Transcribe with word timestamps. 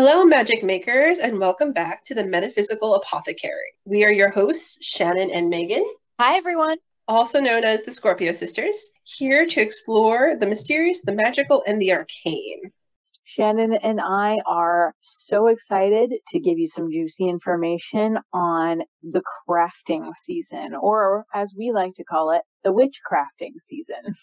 Hello, 0.00 0.24
magic 0.24 0.62
makers, 0.62 1.18
and 1.18 1.40
welcome 1.40 1.72
back 1.72 2.04
to 2.04 2.14
the 2.14 2.24
Metaphysical 2.24 2.94
Apothecary. 2.94 3.72
We 3.84 4.04
are 4.04 4.12
your 4.12 4.30
hosts, 4.30 4.78
Shannon 4.80 5.28
and 5.32 5.50
Megan. 5.50 5.84
Hi, 6.20 6.36
everyone. 6.36 6.76
Also 7.08 7.40
known 7.40 7.64
as 7.64 7.82
the 7.82 7.90
Scorpio 7.90 8.30
Sisters, 8.30 8.76
here 9.02 9.44
to 9.44 9.60
explore 9.60 10.36
the 10.36 10.46
mysterious, 10.46 11.00
the 11.00 11.12
magical, 11.12 11.64
and 11.66 11.82
the 11.82 11.90
arcane. 11.90 12.70
Shannon 13.24 13.72
and 13.72 14.00
I 14.00 14.38
are 14.46 14.94
so 15.00 15.48
excited 15.48 16.14
to 16.28 16.38
give 16.38 16.60
you 16.60 16.68
some 16.68 16.92
juicy 16.92 17.28
information 17.28 18.20
on 18.32 18.82
the 19.02 19.22
crafting 19.50 20.12
season, 20.14 20.76
or 20.80 21.24
as 21.34 21.52
we 21.58 21.72
like 21.72 21.96
to 21.96 22.04
call 22.04 22.30
it, 22.30 22.42
the 22.62 22.70
witch 22.70 23.00
crafting 23.04 23.54
season. 23.66 23.96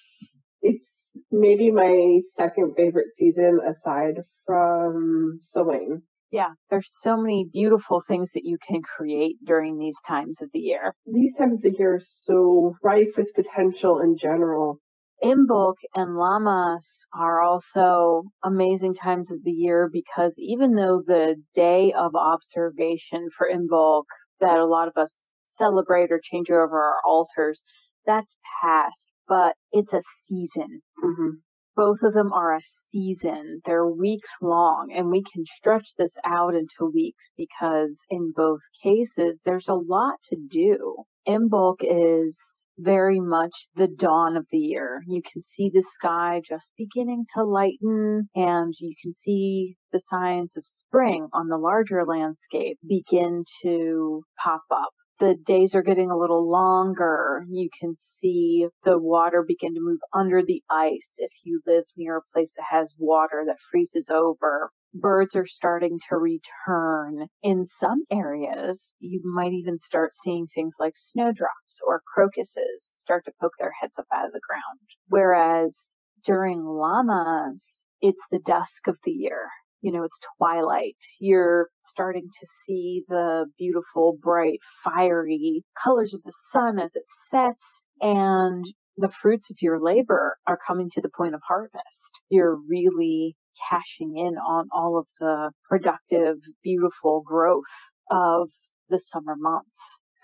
It's 0.62 0.95
maybe 1.32 1.71
my 1.71 2.19
second 2.37 2.74
favorite 2.75 3.07
season 3.18 3.60
aside 3.68 4.23
from 4.46 5.39
Samhain. 5.42 6.04
Yeah, 6.32 6.50
there's 6.69 6.92
so 7.01 7.18
many 7.18 7.47
beautiful 7.51 8.01
things 8.07 8.32
that 8.33 8.43
you 8.43 8.57
can 8.68 8.82
create 8.82 9.37
during 9.46 9.78
these 9.78 9.96
times 10.07 10.42
of 10.42 10.50
the 10.54 10.59
year. 10.59 10.93
These 11.06 11.37
times 11.37 11.56
of 11.56 11.61
the 11.61 11.78
year 11.78 11.96
are 11.96 12.01
so 12.04 12.75
rife 12.83 13.15
with 13.18 13.33
potential 13.33 14.00
in 14.00 14.18
general. 14.18 14.79
Imbolc 15.23 15.75
and 15.96 16.18
Lammas 16.18 16.86
are 17.14 17.42
also 17.42 18.23
amazing 18.43 18.95
times 18.95 19.32
of 19.32 19.43
the 19.43 19.51
year 19.51 19.89
because 19.92 20.34
even 20.37 20.75
though 20.75 21.01
the 21.06 21.37
day 21.54 21.93
of 21.93 22.15
observation 22.15 23.29
for 23.36 23.50
Imbolc 23.50 24.04
that 24.42 24.59
a 24.59 24.65
lot 24.65 24.89
of 24.89 24.97
us 24.97 25.32
celebrate 25.57 26.11
or 26.11 26.20
change 26.21 26.50
over 26.51 26.84
our 26.84 27.00
altars, 27.06 27.64
that's 28.06 28.37
past, 28.61 29.09
but 29.28 29.56
it's 29.71 29.93
a 29.93 30.02
season. 30.28 30.82
Mm-hmm. 31.04 31.29
Both 31.75 32.03
of 32.03 32.14
them 32.14 32.31
are 32.31 32.56
a 32.56 32.62
season. 32.90 33.62
They're 33.66 33.88
weeks 33.88 34.30
long, 34.42 34.94
and 34.95 35.09
we 35.09 35.23
can 35.23 35.44
stretch 35.45 35.94
this 35.98 36.14
out 36.23 36.56
into 36.56 36.92
weeks 36.94 37.31
because 37.36 38.00
in 38.09 38.31
both 38.34 38.62
cases, 38.81 39.42
there's 39.44 39.68
a 39.68 39.73
lot 39.73 40.16
to 40.30 40.38
do. 40.38 41.03
Imbolc 41.28 41.78
is 41.81 42.40
very 42.78 43.20
much 43.20 43.68
the 43.76 43.88
dawn 43.88 44.38
of 44.38 44.46
the 44.52 44.58
year. 44.58 45.02
You 45.08 45.22
can 45.22 45.42
see 45.42 45.70
the 45.70 45.81
sky 45.81 46.42
just 46.46 46.72
beginning 46.78 47.26
to 47.36 47.44
lighten, 47.44 48.30
and 48.36 48.73
you 48.80 48.94
can 49.02 49.12
see 49.12 49.76
the 49.92 50.00
signs 50.00 50.56
of 50.58 50.66
spring 50.66 51.28
on 51.34 51.48
the 51.48 51.58
larger 51.58 52.06
landscape 52.06 52.78
begin 52.88 53.44
to 53.64 54.23
pop 54.42 54.64
up 54.72 54.92
the 55.20 55.36
days 55.46 55.76
are 55.76 55.82
getting 55.82 56.12
a 56.12 56.18
little 56.18 56.50
longer. 56.50 57.46
You 57.50 57.70
can 57.80 57.96
see 58.18 58.68
the 58.84 58.98
water 59.00 59.44
begin 59.48 59.74
to 59.76 59.80
move 59.82 60.00
under 60.14 60.44
the 60.44 60.62
ice 60.70 61.16
if 61.18 61.32
you 61.44 61.62
live 61.66 61.86
near 61.96 62.18
a 62.18 62.22
place 62.34 62.52
that 62.58 62.66
has 62.70 62.94
water 62.98 63.44
that 63.48 63.58
freezes 63.72 64.10
over. 64.10 64.72
Birds 64.94 65.36
are 65.36 65.46
starting 65.46 66.00
to 66.10 66.18
return. 66.18 67.28
In 67.44 67.66
some 67.66 68.04
areas, 68.12 68.94
you 69.00 69.22
might 69.24 69.52
even 69.52 69.78
start 69.78 70.12
seeing 70.24 70.48
things 70.48 70.76
like 70.80 70.94
snowdrops 70.96 71.80
or 71.86 72.02
crocuses 72.14 72.90
start 72.94 73.26
to 73.26 73.32
poke 73.40 73.54
their 73.60 73.74
heads 73.82 73.98
up 73.98 74.06
out 74.14 74.26
of 74.26 74.34
the 74.34 74.42
ground. 74.48 74.80
Whereas 75.08 75.78
during 76.24 76.64
Lammas, 76.64 77.62
it's 78.02 78.24
the 78.32 78.40
dusk 78.40 78.88
of 78.88 78.98
the 79.04 79.12
year 79.12 79.50
you 79.86 79.91
know, 79.91 80.03
it's 80.03 80.19
twilight. 80.39 80.97
You're 81.19 81.69
starting 81.83 82.28
to 82.39 82.47
see 82.66 83.03
the 83.08 83.45
beautiful, 83.55 84.17
bright, 84.19 84.58
fiery 84.83 85.64
colors 85.81 86.11
of 86.16 86.23
the 86.23 86.33
sun 86.52 86.80
as 86.80 86.95
it 86.95 87.03
sets 87.30 87.86
and 88.02 88.66
the 88.97 89.09
fruits 89.22 89.52
of 89.52 89.58
your 89.61 89.80
labor 89.80 90.38
are 90.47 90.58
coming 90.66 90.89
to 90.89 91.02
the 91.02 91.09
point 91.16 91.36
of 91.36 91.41
harvest. 91.47 92.19
You're 92.30 92.58
really 92.67 93.36
cashing 93.69 94.17
in 94.17 94.38
on 94.39 94.69
all 94.73 94.97
of 94.97 95.06
the 95.19 95.52
productive, 95.69 96.38
beautiful 96.63 97.22
growth 97.24 97.63
of 98.09 98.50
the 98.90 98.97
summer 98.97 99.35
months. 99.38 99.79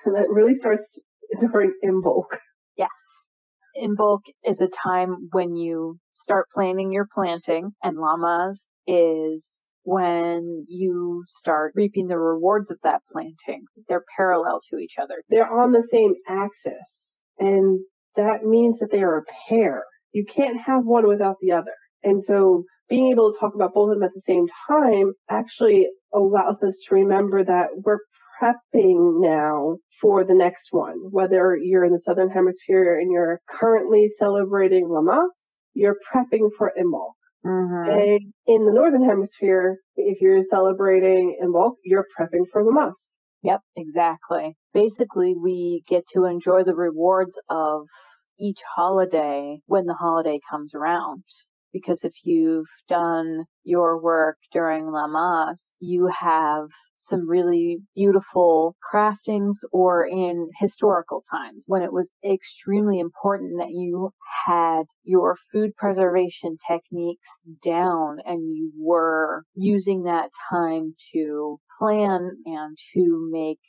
And 0.06 0.16
that 0.16 0.30
really 0.32 0.56
starts 0.56 0.98
during 1.40 1.74
Imbolc. 1.86 2.36
Yes. 2.78 2.90
Imbolc 3.78 4.22
is 4.44 4.62
a 4.62 4.68
time 4.68 5.30
when 5.32 5.56
you 5.56 5.98
start 6.12 6.48
planning 6.54 6.92
your 6.92 7.08
planting 7.14 7.72
and 7.84 7.98
Lammas 7.98 8.68
is 8.88 9.70
when 9.84 10.66
you 10.68 11.24
start 11.28 11.74
reaping 11.76 12.08
the 12.08 12.18
rewards 12.18 12.72
of 12.72 12.78
that 12.84 13.02
planting. 13.12 13.66
They're 13.88 14.04
parallel 14.16 14.60
to 14.70 14.78
each 14.78 14.96
other. 15.02 15.16
They're 15.30 15.52
on 15.52 15.72
the 15.72 15.84
same 15.84 16.14
axis, 16.28 17.14
and 17.40 17.80
that 18.16 18.44
means 18.44 18.80
that 18.80 18.92
they 18.92 19.02
are 19.02 19.18
a 19.18 19.24
pair. 19.50 19.84
You 20.12 20.26
can't 20.26 20.60
have 20.62 20.84
one 20.84 21.08
without 21.08 21.38
the 21.42 21.54
other. 21.54 21.74
And 22.04 22.24
so 22.24 22.66
being 22.90 23.12
able 23.12 23.32
to 23.32 23.40
talk 23.40 23.56
about 23.56 23.74
both 23.74 23.92
of 23.92 23.96
them 23.96 24.04
at 24.04 24.12
the 24.14 24.22
same 24.22 24.48
time 24.68 25.14
actually 25.30 25.88
allows 26.14 26.62
us 26.62 26.78
to 26.88 26.96
remember 26.96 27.44
that 27.44 27.68
we're 27.86 28.00
prepping 28.42 29.22
now 29.22 29.78
for 30.00 30.24
the 30.24 30.34
next 30.34 30.68
one. 30.72 30.96
Whether 31.12 31.56
you're 31.56 31.86
in 31.86 31.94
the 31.94 32.00
Southern 32.00 32.30
Hemisphere 32.30 33.00
and 33.00 33.12
you're 33.12 33.42
currently 33.48 34.10
celebrating 34.18 34.88
Lammas, 34.88 35.30
you're 35.74 35.98
prepping 36.14 36.50
for 36.58 36.72
Imbolc. 36.78 37.14
Mm-hmm. 37.46 37.90
And 37.90 38.34
in 38.48 38.66
the 38.66 38.74
northern 38.74 39.04
hemisphere, 39.04 39.78
if 39.96 40.22
you're 40.22 40.44
celebrating 40.44 41.38
Imbolc, 41.44 41.74
you're 41.84 42.06
prepping 42.18 42.46
for 42.52 42.64
Lammas. 42.64 42.94
Yep, 43.44 43.62
exactly. 43.76 44.56
Basically, 44.74 45.34
we 45.36 45.84
get 45.88 46.04
to 46.14 46.26
enjoy 46.26 46.64
the 46.64 46.76
rewards 46.76 47.40
of 47.50 47.88
each 48.40 48.60
holiday 48.76 49.60
when 49.66 49.86
the 49.86 49.96
holiday 49.96 50.40
comes 50.50 50.74
around 50.76 51.24
because 51.74 52.04
if 52.04 52.14
you've 52.24 52.68
done 52.88 53.46
your 53.64 54.02
work 54.02 54.38
during 54.52 54.86
Lammas, 54.86 55.76
you 55.80 56.08
have 56.08 56.68
some 56.98 57.28
really 57.28 57.80
beautiful 57.96 58.76
craftings 58.94 59.58
or 59.72 60.06
in 60.06 60.50
historical 60.60 61.24
times 61.32 61.66
when 61.68 61.82
it 61.82 61.94
was 61.94 62.12
extremely 62.24 63.00
important 63.00 63.54
that 63.58 63.72
you 63.72 64.12
had 64.46 64.84
your 65.04 65.36
food 65.52 65.76
preservation 65.76 66.58
techniques 66.68 67.28
down 67.64 68.18
and 68.26 68.50
you 68.50 68.72
were 68.78 69.44
using 69.56 70.04
that 70.04 70.30
time 70.50 70.94
to 71.14 71.60
plan 71.80 72.32
and 72.46 72.78
to 72.94 73.30
make 73.32 73.60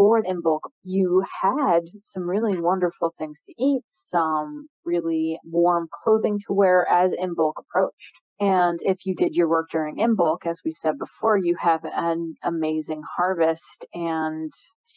for 0.00 0.22
bulk, 0.42 0.72
you 0.82 1.22
had 1.42 1.82
some 2.00 2.22
really 2.22 2.58
wonderful 2.58 3.12
things 3.18 3.38
to 3.44 3.52
eat, 3.62 3.82
some 3.90 4.70
really 4.82 5.38
warm 5.44 5.88
clothing 5.92 6.38
to 6.46 6.54
wear 6.54 6.88
as 6.88 7.12
Imbolc 7.12 7.52
approached. 7.58 8.14
And 8.40 8.80
if 8.82 9.04
you 9.04 9.14
did 9.14 9.34
your 9.34 9.48
work 9.48 9.68
during 9.70 9.98
Imbolc, 9.98 10.46
as 10.46 10.62
we 10.64 10.72
said 10.72 10.98
before, 10.98 11.36
you 11.36 11.56
have 11.60 11.84
an 11.84 12.36
amazing 12.42 13.02
harvest 13.16 13.84
and 13.92 14.50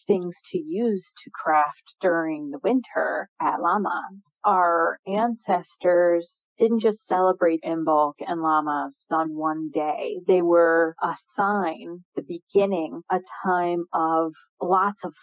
things 0.07 0.41
to 0.51 0.57
use 0.57 1.13
to 1.23 1.29
craft 1.29 1.93
during 1.99 2.51
the 2.51 2.59
winter 2.63 3.29
at 3.41 3.59
Lammas. 3.59 4.39
Our 4.45 4.97
ancestors 5.05 6.45
didn't 6.57 6.79
just 6.79 7.05
celebrate 7.05 7.61
Imbolc 7.63 8.13
and 8.25 8.41
Lammas 8.41 9.05
on 9.11 9.35
one 9.35 9.69
day. 9.73 10.21
They 10.25 10.41
were 10.41 10.95
a 11.03 11.13
sign, 11.35 12.05
the 12.15 12.23
beginning, 12.23 13.01
a 13.11 13.19
time 13.45 13.85
of 13.93 14.31
lots 14.61 15.03
of 15.03 15.13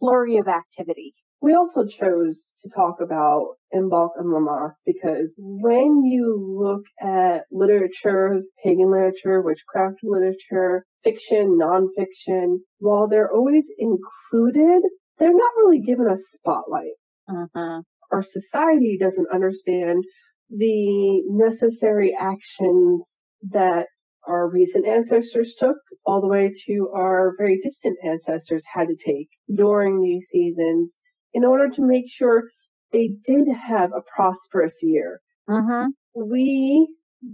flurry 0.00 0.38
of 0.38 0.48
activity. 0.48 1.12
We 1.40 1.54
also 1.54 1.84
chose 1.86 2.36
to 2.62 2.70
talk 2.74 3.00
about 3.00 3.54
Imbolc 3.72 4.10
and 4.16 4.32
Lammas 4.32 4.72
because 4.84 5.32
when 5.38 6.02
you 6.02 6.36
look 6.60 6.82
at 7.00 7.42
literature, 7.52 8.40
pagan 8.64 8.90
literature, 8.90 9.40
witchcraft 9.40 9.98
literature, 10.02 10.84
fiction, 11.04 11.58
nonfiction, 11.60 12.56
while 12.78 13.08
they're 13.08 13.32
always 13.32 13.64
included, 13.78 14.82
they're 15.18 15.32
not 15.32 15.52
really 15.58 15.80
given 15.80 16.06
a 16.06 16.16
spotlight. 16.34 16.96
Mm-hmm. 17.30 17.80
Our 18.10 18.22
society 18.22 18.98
doesn't 19.00 19.28
understand 19.32 20.02
the 20.50 21.22
necessary 21.28 22.16
actions 22.18 23.04
that 23.50 23.86
our 24.26 24.50
recent 24.50 24.86
ancestors 24.86 25.54
took, 25.58 25.76
all 26.04 26.20
the 26.20 26.28
way 26.28 26.52
to 26.66 26.90
our 26.94 27.32
very 27.38 27.60
distant 27.62 27.96
ancestors 28.04 28.64
had 28.72 28.88
to 28.88 28.96
take 28.96 29.28
during 29.54 30.02
these 30.02 30.26
seasons 30.30 30.90
in 31.34 31.44
order 31.44 31.68
to 31.68 31.82
make 31.82 32.10
sure 32.10 32.44
they 32.92 33.10
did 33.24 33.46
have 33.48 33.90
a 33.92 34.02
prosperous 34.14 34.76
year. 34.82 35.20
Mm-hmm. 35.48 35.88
We 36.14 36.88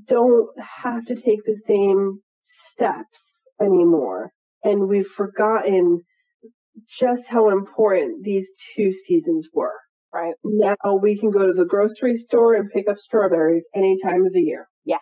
don't 0.06 0.49
have 0.61 1.05
to 1.06 1.14
take 1.14 1.44
the 1.44 1.61
same 1.67 2.20
steps 2.43 3.46
anymore. 3.61 4.31
And 4.62 4.88
we've 4.88 5.06
forgotten 5.06 6.00
just 6.88 7.29
how 7.29 7.50
important 7.50 8.25
these 8.25 8.50
two 8.75 8.93
seasons 8.93 9.49
were. 9.52 9.75
Right. 10.12 10.35
Now 10.44 10.76
we 11.00 11.19
can 11.19 11.31
go 11.31 11.46
to 11.46 11.52
the 11.52 11.64
grocery 11.64 12.17
store 12.17 12.55
and 12.55 12.70
pick 12.70 12.88
up 12.88 12.99
strawberries 12.99 13.67
any 13.75 13.99
time 14.00 14.25
of 14.25 14.32
the 14.32 14.43
year. 14.43 14.69
Yes. 14.85 15.00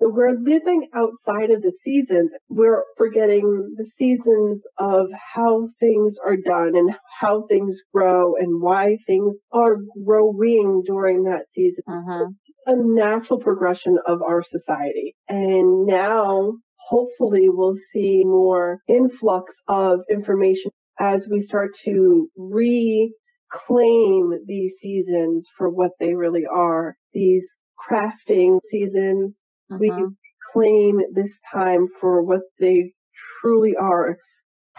We're 0.00 0.38
living 0.38 0.88
outside 0.94 1.50
of 1.50 1.62
the 1.62 1.72
seasons. 1.72 2.30
We're 2.48 2.84
forgetting 2.96 3.74
the 3.76 3.84
seasons 3.84 4.62
of 4.78 5.06
how 5.34 5.68
things 5.80 6.16
are 6.24 6.36
done 6.36 6.76
and 6.76 6.94
how 7.20 7.46
things 7.48 7.80
grow 7.92 8.36
and 8.36 8.62
why 8.62 8.98
things 9.06 9.38
are 9.52 9.76
growing 10.04 10.82
during 10.86 11.24
that 11.24 11.46
season. 11.52 11.84
Mm-hmm. 11.88 12.32
A 12.66 12.76
natural 12.76 13.40
progression 13.40 13.98
of 14.06 14.22
our 14.22 14.42
society. 14.42 15.16
And 15.28 15.86
now, 15.86 16.52
hopefully 16.76 17.48
we'll 17.48 17.76
see 17.92 18.22
more 18.24 18.80
influx 18.88 19.56
of 19.66 20.00
information 20.10 20.70
as 20.98 21.26
we 21.30 21.40
start 21.40 21.70
to 21.84 22.28
reclaim 22.36 23.10
these 24.46 24.76
seasons 24.78 25.48
for 25.56 25.68
what 25.70 25.92
they 25.98 26.14
really 26.14 26.44
are. 26.46 26.96
These 27.12 27.46
crafting 27.88 28.58
seasons, 28.70 29.36
mm-hmm. 29.70 29.80
we 29.80 30.16
claim 30.52 31.00
this 31.12 31.40
time 31.52 31.88
for 32.00 32.22
what 32.22 32.42
they 32.58 32.92
truly 33.40 33.74
are 33.76 34.18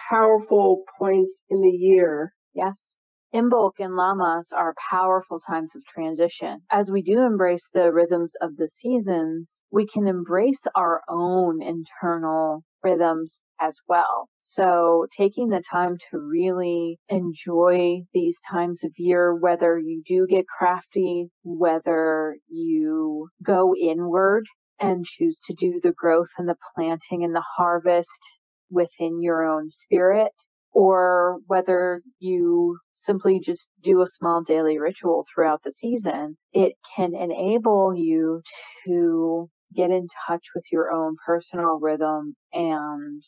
powerful 0.10 0.84
points 0.98 1.32
in 1.50 1.62
the 1.62 1.70
year. 1.70 2.34
Yes. 2.54 3.00
Imbolc 3.34 3.74
and 3.78 3.94
Lammas 3.94 4.52
are 4.52 4.74
powerful 4.90 5.40
times 5.40 5.76
of 5.76 5.86
transition. 5.86 6.62
As 6.72 6.90
we 6.90 7.04
do 7.04 7.22
embrace 7.22 7.70
the 7.72 7.94
rhythms 7.94 8.34
of 8.42 8.58
the 8.58 8.68
seasons, 8.68 9.62
we 9.70 9.86
can 9.86 10.08
embrace 10.08 10.64
our 10.74 11.04
own 11.08 11.62
internal 11.62 12.64
rhythms 12.84 13.44
as 13.62 13.78
well. 13.88 14.30
So 14.40 15.06
taking 15.16 15.50
the 15.50 15.62
time 15.62 15.98
to 16.10 16.18
really 16.18 16.98
enjoy 17.08 18.02
these 18.16 18.40
times 18.50 18.84
of 18.84 18.94
year, 18.98 19.36
whether 19.36 19.78
you 19.78 20.02
do 20.04 20.26
get 20.26 20.48
crafty, 20.48 21.30
whether 21.44 22.36
you 22.48 23.28
go 23.44 23.76
inward 23.76 24.46
and 24.80 25.06
choose 25.06 25.40
to 25.46 25.54
do 25.54 25.80
the 25.82 25.94
growth 25.94 26.30
and 26.38 26.48
the 26.48 26.58
planting 26.76 27.24
and 27.24 27.36
the 27.36 27.46
harvest 27.58 28.22
within 28.70 29.22
your 29.22 29.44
own 29.44 29.70
spirit, 29.70 30.32
or 30.72 31.40
whether 31.48 32.02
you 32.20 32.78
simply 32.94 33.40
just 33.40 33.70
do 33.84 34.02
a 34.02 34.08
small 34.08 34.44
daily 34.44 34.78
ritual 34.78 35.26
throughout 35.34 35.62
the 35.64 35.72
season, 35.72 36.38
it 36.54 36.74
can 36.96 37.16
enable 37.16 37.96
you 37.96 38.42
to 38.86 39.50
get 39.76 39.92
in 39.92 40.08
touch 40.28 40.46
with 40.54 40.66
your 40.72 40.92
own 40.92 41.16
personal 41.26 41.80
rhythm 41.80 42.36
and 42.54 43.24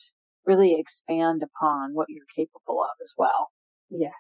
really 0.46 0.76
expand 0.80 1.42
upon 1.44 1.94
what 1.94 2.08
you're 2.10 2.26
capable 2.36 2.82
of 2.84 2.90
as 3.02 3.12
well. 3.18 3.50
Yes. 3.90 4.14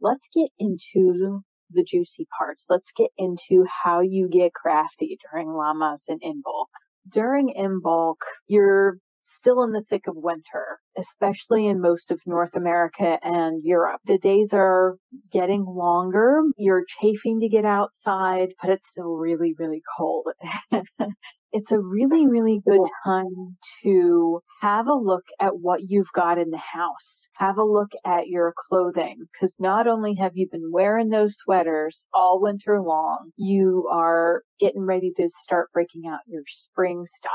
Let's 0.00 0.28
get 0.34 0.50
into 0.58 1.42
the 1.70 1.84
juicy 1.84 2.26
parts. 2.36 2.66
Let's 2.68 2.90
get 2.96 3.10
into 3.18 3.64
how 3.84 4.00
you 4.00 4.28
get 4.28 4.54
crafty 4.54 5.18
during 5.30 5.48
Lammas 5.48 6.02
and 6.08 6.20
Imbolc. 6.22 6.66
During 7.08 7.54
Imbolc, 7.54 8.16
you're 8.46 8.98
still 9.46 9.62
in 9.62 9.70
the 9.70 9.84
thick 9.88 10.08
of 10.08 10.16
winter, 10.16 10.80
especially 10.98 11.68
in 11.68 11.80
most 11.80 12.10
of 12.10 12.18
North 12.26 12.56
America 12.56 13.16
and 13.22 13.62
Europe. 13.62 14.00
The 14.04 14.18
days 14.18 14.48
are 14.52 14.96
getting 15.32 15.64
longer. 15.64 16.40
You're 16.56 16.84
chafing 17.00 17.38
to 17.40 17.48
get 17.48 17.64
outside, 17.64 18.48
but 18.60 18.72
it's 18.72 18.88
still 18.88 19.14
really, 19.14 19.54
really 19.56 19.82
cold. 19.96 20.26
it's 21.52 21.70
a 21.70 21.78
really, 21.78 22.26
really 22.26 22.60
good 22.66 22.80
time 23.04 23.56
to 23.84 24.40
have 24.62 24.88
a 24.88 24.94
look 24.94 25.24
at 25.40 25.60
what 25.60 25.80
you've 25.86 26.12
got 26.12 26.38
in 26.38 26.50
the 26.50 26.58
house. 26.58 27.28
Have 27.36 27.56
a 27.56 27.64
look 27.64 27.92
at 28.04 28.26
your 28.26 28.52
clothing 28.68 29.26
because 29.32 29.54
not 29.60 29.86
only 29.86 30.16
have 30.16 30.32
you 30.34 30.48
been 30.50 30.72
wearing 30.72 31.10
those 31.10 31.36
sweaters 31.36 32.04
all 32.12 32.40
winter 32.42 32.82
long, 32.82 33.30
you 33.36 33.88
are 33.92 34.42
getting 34.58 34.82
ready 34.82 35.12
to 35.16 35.28
start 35.42 35.70
breaking 35.72 36.02
out 36.10 36.20
your 36.26 36.42
spring 36.46 37.04
stuff. 37.06 37.30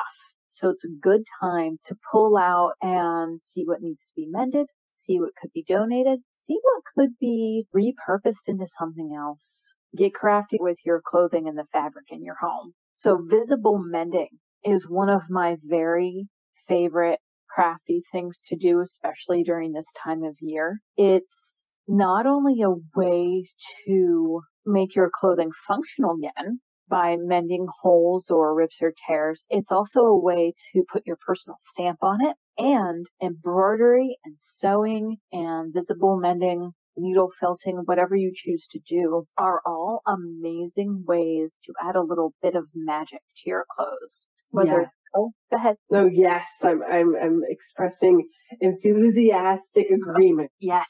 So 0.54 0.70
it's 0.70 0.84
a 0.84 0.90
good 1.02 1.24
time 1.40 1.78
to 1.86 1.96
pull 2.12 2.38
out 2.38 2.74
and 2.82 3.42
see 3.42 3.64
what 3.64 3.82
needs 3.82 4.06
to 4.06 4.14
be 4.16 4.28
mended, 4.30 4.68
see 4.90 5.18
what 5.18 5.36
could 5.36 5.52
be 5.54 5.64
donated, 5.64 6.20
see 6.34 6.60
what 6.62 6.84
could 6.94 7.18
be 7.20 7.66
repurposed 7.74 8.48
into 8.48 8.68
something 8.68 9.16
else. 9.18 9.76
Get 9.96 10.14
crafty 10.14 10.58
with 10.60 10.78
your 10.86 11.02
clothing 11.04 11.48
and 11.48 11.58
the 11.58 11.66
fabric 11.72 12.06
in 12.12 12.24
your 12.24 12.36
home. 12.36 12.74
So 12.96 13.18
visible 13.26 13.80
mending 13.80 14.40
is 14.64 14.90
one 14.90 15.10
of 15.10 15.24
my 15.30 15.56
very 15.64 16.28
favorite 16.68 17.20
crafty 17.50 18.04
things 18.12 18.42
to 18.48 18.58
do, 18.58 18.82
especially 18.82 19.44
during 19.44 19.72
this 19.72 19.92
time 20.04 20.24
of 20.24 20.36
year. 20.42 20.82
It's 20.98 21.78
not 21.88 22.26
only 22.26 22.62
a 22.62 22.76
way 22.96 23.46
to 23.86 24.42
make 24.66 24.96
your 24.96 25.10
clothing 25.14 25.52
functional 25.68 26.16
again, 26.16 26.60
by 26.92 27.16
mending 27.18 27.66
holes 27.82 28.30
or 28.30 28.54
rips 28.54 28.78
or 28.82 28.94
tears. 29.08 29.44
It's 29.50 29.72
also 29.72 30.02
a 30.02 30.20
way 30.20 30.54
to 30.74 30.84
put 30.92 31.08
your 31.08 31.18
personal 31.26 31.56
stamp 31.58 32.00
on 32.04 32.20
it 32.24 32.36
and 32.58 33.08
embroidery 33.24 34.18
and 34.26 34.36
sewing 34.38 35.18
and 35.32 35.74
visible 35.74 36.20
mending 36.20 36.74
needle 36.98 37.32
felting, 37.40 37.82
whatever 37.86 38.16
you 38.16 38.32
choose 38.36 38.68
to 38.68 38.80
do, 38.80 39.26
are 39.38 39.62
all 39.66 40.02
amazing 40.06 41.04
ways 41.08 41.56
to 41.64 41.74
add 41.82 41.96
a 41.96 42.04
little 42.04 42.34
bit 42.42 42.54
of 42.54 42.66
magic 42.76 43.22
to 43.38 43.50
your 43.50 43.66
clothes. 43.72 44.28
Whether 44.50 44.82
yeah. 44.82 44.88
oh, 45.16 45.32
go 45.50 45.58
ahead. 45.58 45.78
No, 45.90 46.10
yes, 46.12 46.46
I'm 46.62 46.84
I'm 46.84 47.16
I'm 47.16 47.42
expressing 47.48 48.28
enthusiastic 48.60 49.88
agreement. 49.90 50.52
Yes 50.60 50.86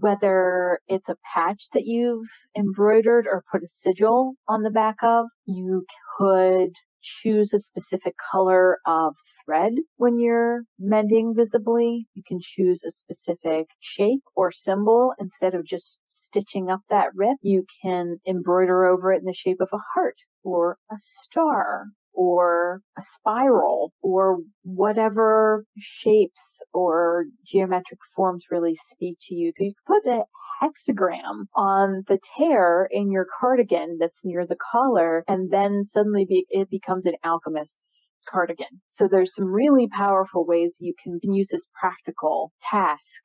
whether 0.00 0.80
it's 0.88 1.08
a 1.08 1.16
patch 1.34 1.68
that 1.72 1.84
you've 1.84 2.26
embroidered 2.56 3.26
or 3.26 3.44
put 3.50 3.62
a 3.62 3.68
sigil 3.68 4.34
on 4.48 4.62
the 4.62 4.70
back 4.70 4.96
of. 5.02 5.26
You 5.46 5.84
could 6.18 6.72
choose 7.02 7.52
a 7.52 7.58
specific 7.58 8.14
color 8.32 8.78
of 8.86 9.14
thread 9.44 9.72
when 9.96 10.18
you're 10.18 10.62
mending 10.78 11.34
visibly. 11.34 12.06
You 12.14 12.22
can 12.26 12.38
choose 12.40 12.82
a 12.82 12.90
specific 12.90 13.68
shape 13.80 14.22
or 14.34 14.50
symbol 14.50 15.12
instead 15.18 15.54
of 15.54 15.64
just 15.64 16.00
stitching 16.06 16.70
up 16.70 16.80
that 16.88 17.10
rip. 17.14 17.36
You 17.42 17.66
can 17.82 18.16
embroider 18.26 18.86
over 18.86 19.12
it 19.12 19.18
in 19.18 19.26
the 19.26 19.34
shape 19.34 19.60
of 19.60 19.68
a 19.72 19.78
heart 19.94 20.16
or 20.42 20.78
a 20.90 20.96
star 20.98 21.86
or 22.14 22.80
a 22.98 23.02
spiral 23.16 23.92
or 24.02 24.38
whatever 24.62 25.64
shapes 25.78 26.60
or 26.72 27.26
geometric 27.44 27.98
forms 28.14 28.44
really 28.50 28.76
speak 28.90 29.18
to 29.20 29.34
you. 29.34 29.52
You 29.58 29.72
could 29.72 29.72
put 29.86 30.10
a 30.10 30.24
hexagram 30.62 31.46
on 31.54 32.04
the 32.06 32.18
tear 32.36 32.88
in 32.90 33.10
your 33.10 33.26
cardigan 33.40 33.98
that's 33.98 34.24
near 34.24 34.46
the 34.46 34.56
collar 34.56 35.24
and 35.28 35.50
then 35.50 35.84
suddenly 35.84 36.24
be, 36.24 36.46
it 36.48 36.70
becomes 36.70 37.06
an 37.06 37.14
alchemist's 37.24 38.08
cardigan. 38.26 38.80
So 38.90 39.08
there's 39.08 39.34
some 39.34 39.46
really 39.46 39.88
powerful 39.88 40.46
ways 40.46 40.76
you 40.80 40.94
can 41.02 41.18
use 41.22 41.48
this 41.50 41.66
practical 41.78 42.52
task 42.70 43.20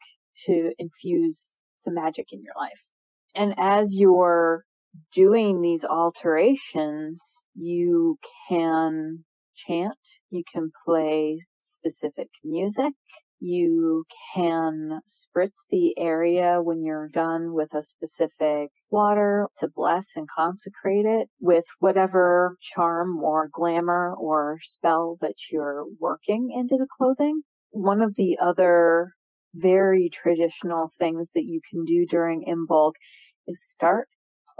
to 0.45 0.71
infuse 0.77 1.59
some 1.77 1.93
magic 1.93 2.27
in 2.31 2.41
your 2.41 2.53
life. 2.57 2.81
And 3.35 3.53
as 3.57 3.89
you're 3.91 4.65
doing 5.13 5.61
these 5.61 5.83
alterations, 5.83 7.21
you 7.55 8.17
can 8.47 9.23
chant, 9.55 9.97
you 10.29 10.43
can 10.51 10.71
play 10.85 11.45
specific 11.59 12.29
music, 12.43 12.93
you 13.39 14.03
can 14.35 14.99
spritz 15.07 15.55
the 15.69 15.97
area 15.97 16.61
when 16.61 16.83
you're 16.83 17.07
done 17.07 17.53
with 17.53 17.73
a 17.73 17.83
specific 17.83 18.69
water 18.89 19.47
to 19.57 19.69
bless 19.73 20.07
and 20.15 20.27
consecrate 20.35 21.05
it 21.05 21.29
with 21.39 21.63
whatever 21.79 22.57
charm 22.61 23.23
or 23.23 23.49
glamour 23.53 24.13
or 24.15 24.57
spell 24.61 25.17
that 25.21 25.35
you're 25.51 25.85
working 25.99 26.49
into 26.53 26.75
the 26.77 26.87
clothing. 26.97 27.41
One 27.71 28.01
of 28.01 28.15
the 28.15 28.37
other 28.41 29.13
very 29.53 30.09
traditional 30.09 30.91
things 30.99 31.29
that 31.33 31.45
you 31.45 31.61
can 31.69 31.85
do 31.85 32.05
during 32.05 32.43
Imbolc 32.43 32.93
is 33.47 33.63
start 33.65 34.09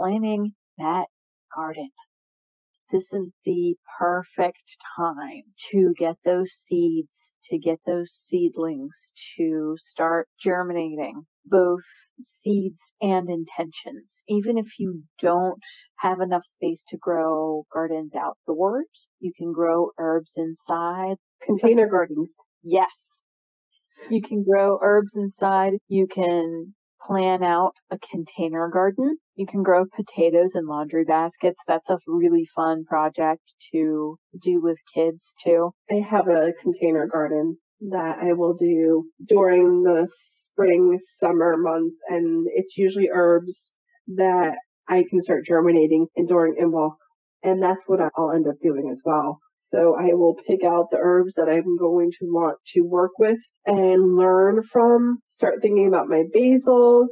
planting 0.00 0.54
that 0.78 1.06
garden. 1.54 1.90
This 2.90 3.04
is 3.12 3.28
the 3.44 3.76
perfect 3.98 4.78
time 4.96 5.42
to 5.70 5.92
get 5.96 6.16
those 6.24 6.52
seeds, 6.52 7.34
to 7.50 7.58
get 7.58 7.78
those 7.86 8.10
seedlings 8.10 9.12
to 9.36 9.76
start 9.78 10.28
germinating 10.40 11.26
both 11.44 11.84
seeds 12.40 12.80
and 13.00 13.28
intentions. 13.28 14.22
Even 14.28 14.58
if 14.58 14.78
you 14.78 15.02
don't 15.20 15.60
have 15.98 16.20
enough 16.20 16.44
space 16.44 16.82
to 16.88 16.96
grow 16.96 17.64
gardens 17.72 18.14
outdoors, 18.16 19.10
you 19.20 19.32
can 19.36 19.52
grow 19.52 19.90
herbs 19.98 20.32
inside. 20.36 21.16
Container 21.42 21.88
gardens. 21.88 22.34
Yes. 22.62 23.22
You 24.08 24.22
can 24.22 24.44
grow 24.44 24.78
herbs 24.82 25.14
inside. 25.14 25.74
You 25.88 26.06
can 26.06 26.74
plan 27.06 27.42
out 27.42 27.72
a 27.90 27.98
container 27.98 28.68
garden. 28.72 29.16
You 29.34 29.46
can 29.46 29.62
grow 29.62 29.84
potatoes 29.94 30.52
in 30.54 30.66
laundry 30.66 31.04
baskets. 31.04 31.60
That's 31.66 31.88
a 31.90 31.98
really 32.06 32.46
fun 32.54 32.84
project 32.84 33.42
to 33.72 34.16
do 34.42 34.60
with 34.60 34.78
kids 34.94 35.34
too. 35.42 35.70
I 35.90 35.96
have 36.08 36.28
a 36.28 36.52
container 36.60 37.06
garden 37.06 37.56
that 37.90 38.18
I 38.22 38.34
will 38.34 38.54
do 38.54 39.04
during 39.26 39.82
the 39.82 40.08
spring, 40.12 40.98
summer 41.18 41.56
months, 41.56 41.96
and 42.08 42.46
it's 42.54 42.76
usually 42.76 43.08
herbs 43.12 43.72
that 44.16 44.56
I 44.88 45.04
can 45.08 45.22
start 45.22 45.46
germinating 45.46 46.06
during 46.28 46.56
Imbolc. 46.60 46.96
And 47.42 47.62
that's 47.62 47.82
what 47.86 48.00
I'll 48.00 48.32
end 48.32 48.46
up 48.46 48.56
doing 48.62 48.90
as 48.92 49.00
well. 49.04 49.38
So 49.72 49.96
I 49.98 50.14
will 50.14 50.34
pick 50.46 50.64
out 50.64 50.88
the 50.90 50.98
herbs 51.00 51.34
that 51.34 51.48
I'm 51.48 51.76
going 51.78 52.10
to 52.18 52.26
want 52.26 52.58
to 52.74 52.80
work 52.80 53.12
with 53.18 53.38
and 53.66 54.16
learn 54.16 54.62
from. 54.62 55.18
Start 55.30 55.62
thinking 55.62 55.86
about 55.86 56.08
my 56.08 56.24
basil 56.32 57.06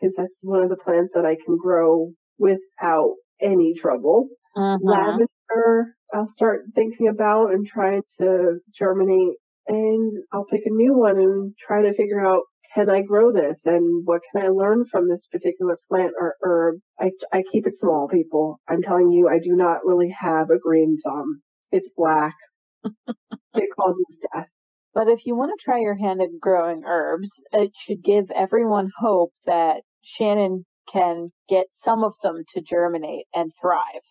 because 0.00 0.14
that's 0.16 0.32
one 0.40 0.62
of 0.62 0.68
the 0.68 0.76
plants 0.76 1.14
that 1.14 1.26
I 1.26 1.36
can 1.44 1.56
grow 1.56 2.12
without 2.38 3.14
any 3.40 3.74
trouble. 3.74 4.28
Uh-huh. 4.56 4.78
Lavender, 4.82 5.94
I'll 6.14 6.28
start 6.28 6.62
thinking 6.74 7.08
about 7.08 7.52
and 7.52 7.66
trying 7.66 8.02
to 8.18 8.58
germinate 8.74 9.36
and 9.68 10.12
I'll 10.32 10.44
pick 10.44 10.62
a 10.64 10.70
new 10.70 10.96
one 10.96 11.18
and 11.18 11.54
try 11.58 11.82
to 11.82 11.92
figure 11.92 12.24
out 12.24 12.42
can 12.74 12.90
I 12.90 13.00
grow 13.00 13.32
this 13.32 13.62
and 13.64 14.02
what 14.04 14.20
can 14.30 14.44
I 14.44 14.48
learn 14.48 14.84
from 14.84 15.08
this 15.08 15.26
particular 15.32 15.78
plant 15.88 16.12
or 16.20 16.34
herb? 16.42 16.76
I, 17.00 17.10
I 17.32 17.42
keep 17.50 17.66
it 17.66 17.78
small, 17.78 18.06
people. 18.06 18.60
I'm 18.68 18.82
telling 18.82 19.10
you, 19.10 19.28
I 19.28 19.38
do 19.38 19.56
not 19.56 19.84
really 19.84 20.14
have 20.20 20.50
a 20.50 20.58
green 20.58 20.98
thumb. 21.02 21.40
It's 21.76 21.90
black. 21.94 22.34
it 22.84 23.68
causes 23.78 24.16
death. 24.32 24.46
But 24.94 25.08
if 25.08 25.26
you 25.26 25.36
want 25.36 25.52
to 25.52 25.62
try 25.62 25.78
your 25.80 25.94
hand 25.94 26.22
at 26.22 26.40
growing 26.40 26.84
herbs, 26.86 27.28
it 27.52 27.72
should 27.78 28.02
give 28.02 28.30
everyone 28.30 28.90
hope 28.98 29.32
that 29.44 29.82
Shannon 30.02 30.64
can 30.90 31.28
get 31.50 31.66
some 31.84 32.02
of 32.02 32.14
them 32.22 32.44
to 32.54 32.62
germinate 32.62 33.26
and 33.34 33.52
thrive. 33.60 34.06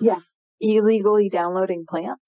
Yeah. 0.00 0.18
Illegally 0.60 1.30
downloading 1.30 1.86
plants. 1.88 2.20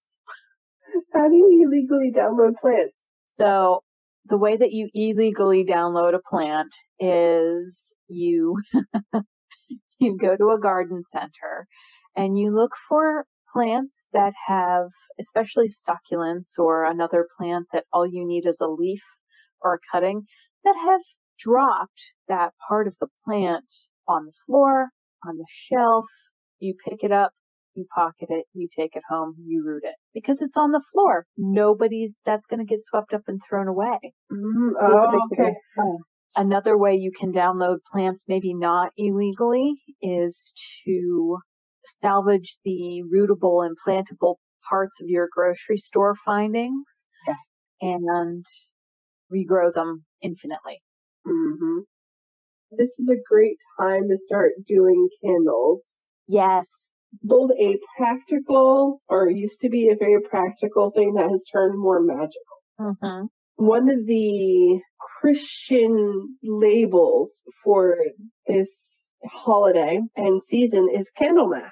How 1.13 1.29
do 1.29 1.35
you 1.35 1.67
illegally 1.67 2.11
download 2.17 2.55
plants? 2.59 2.95
So 3.29 3.83
the 4.25 4.39
way 4.39 4.57
that 4.57 4.73
you 4.73 4.89
illegally 4.95 5.67
download 5.67 6.15
a 6.15 6.21
plant 6.27 6.73
is 6.99 7.77
you 8.09 8.57
you 9.99 10.17
go 10.17 10.37
to 10.37 10.51
a 10.51 10.61
garden 10.61 11.03
center 11.13 11.67
and 12.17 12.39
you 12.39 12.55
look 12.55 12.73
for 12.89 13.27
plants 13.53 14.07
that 14.13 14.33
have 14.47 14.87
especially 15.21 15.69
succulents 15.69 16.59
or 16.59 16.85
another 16.85 17.27
plant 17.39 17.67
that 17.73 17.85
all 17.93 18.07
you 18.07 18.27
need 18.27 18.47
is 18.47 18.59
a 18.61 18.67
leaf 18.69 19.03
or 19.63 19.75
a 19.75 19.79
cutting 19.93 20.23
that 20.65 20.77
have 20.77 21.01
dropped 21.39 22.01
that 22.29 22.53
part 22.69 22.87
of 22.87 22.97
the 23.01 23.09
plant 23.25 23.65
on 24.07 24.27
the 24.27 24.33
floor, 24.47 24.89
on 25.27 25.37
the 25.37 25.47
shelf, 25.49 26.07
you 26.59 26.75
pick 26.85 27.03
it 27.03 27.13
up, 27.13 27.33
you 27.75 27.87
pocket 27.95 28.29
it, 28.29 28.47
you 28.53 28.69
take 28.77 28.97
it 28.97 29.03
home, 29.09 29.35
you 29.45 29.63
root 29.65 29.83
it 29.85 29.95
because 30.13 30.39
it's 30.41 30.57
on 30.57 30.73
the 30.73 30.83
floor. 30.93 31.27
Nobody's 31.37 32.13
that's 32.27 32.47
going 32.47 32.61
to 32.61 32.67
get 32.67 32.81
swept 32.83 33.15
up 33.15 33.23
and 33.29 33.41
thrown 33.49 33.69
away. 33.69 33.99
Mm, 34.33 34.71
So 34.81 34.87
oh, 34.87 35.29
big 35.31 35.39
okay. 35.39 35.55
Another 36.37 36.79
way 36.79 36.95
you 36.95 37.11
can 37.19 37.33
download 37.33 37.79
plants, 37.93 38.23
maybe 38.29 38.55
not 38.55 38.93
illegally, 38.97 39.75
is 40.01 40.53
to 40.85 41.39
salvage 42.03 42.57
the 42.65 43.03
rootable 43.13 43.65
and 43.67 43.77
plantable 43.87 44.37
parts 44.69 45.01
of 45.01 45.09
your 45.09 45.29
grocery 45.33 45.79
store 45.79 46.15
findings 46.25 47.07
and 47.81 48.45
regrow 49.33 49.73
them 49.73 50.05
infinitely. 50.23 50.81
hmm 51.25 51.81
This 52.73 52.91
is 52.99 53.09
a 53.09 53.23
great 53.29 53.57
time 53.79 54.09
to 54.09 54.19
start 54.19 54.53
doing 54.67 55.09
candles. 55.25 55.83
Yes. 56.27 56.69
Both 57.23 57.51
a 57.59 57.77
practical, 57.97 59.01
or 59.09 59.29
used 59.29 59.61
to 59.63 59.69
be 59.69 59.89
a 59.89 59.97
very 59.97 60.21
practical 60.23 60.93
thing 60.93 61.15
that 61.15 61.29
has 61.31 61.43
turned 61.53 61.79
more 61.79 62.01
magical. 62.01 62.59
hmm 63.03 63.25
One 63.57 63.91
of 63.91 64.07
the 64.07 64.81
Christian 65.21 66.37
labels 66.43 67.31
for 67.65 67.97
this 68.47 69.00
holiday 69.25 70.01
and 70.17 70.43
season 70.49 70.89
is 70.95 71.11
Candlemas. 71.19 71.71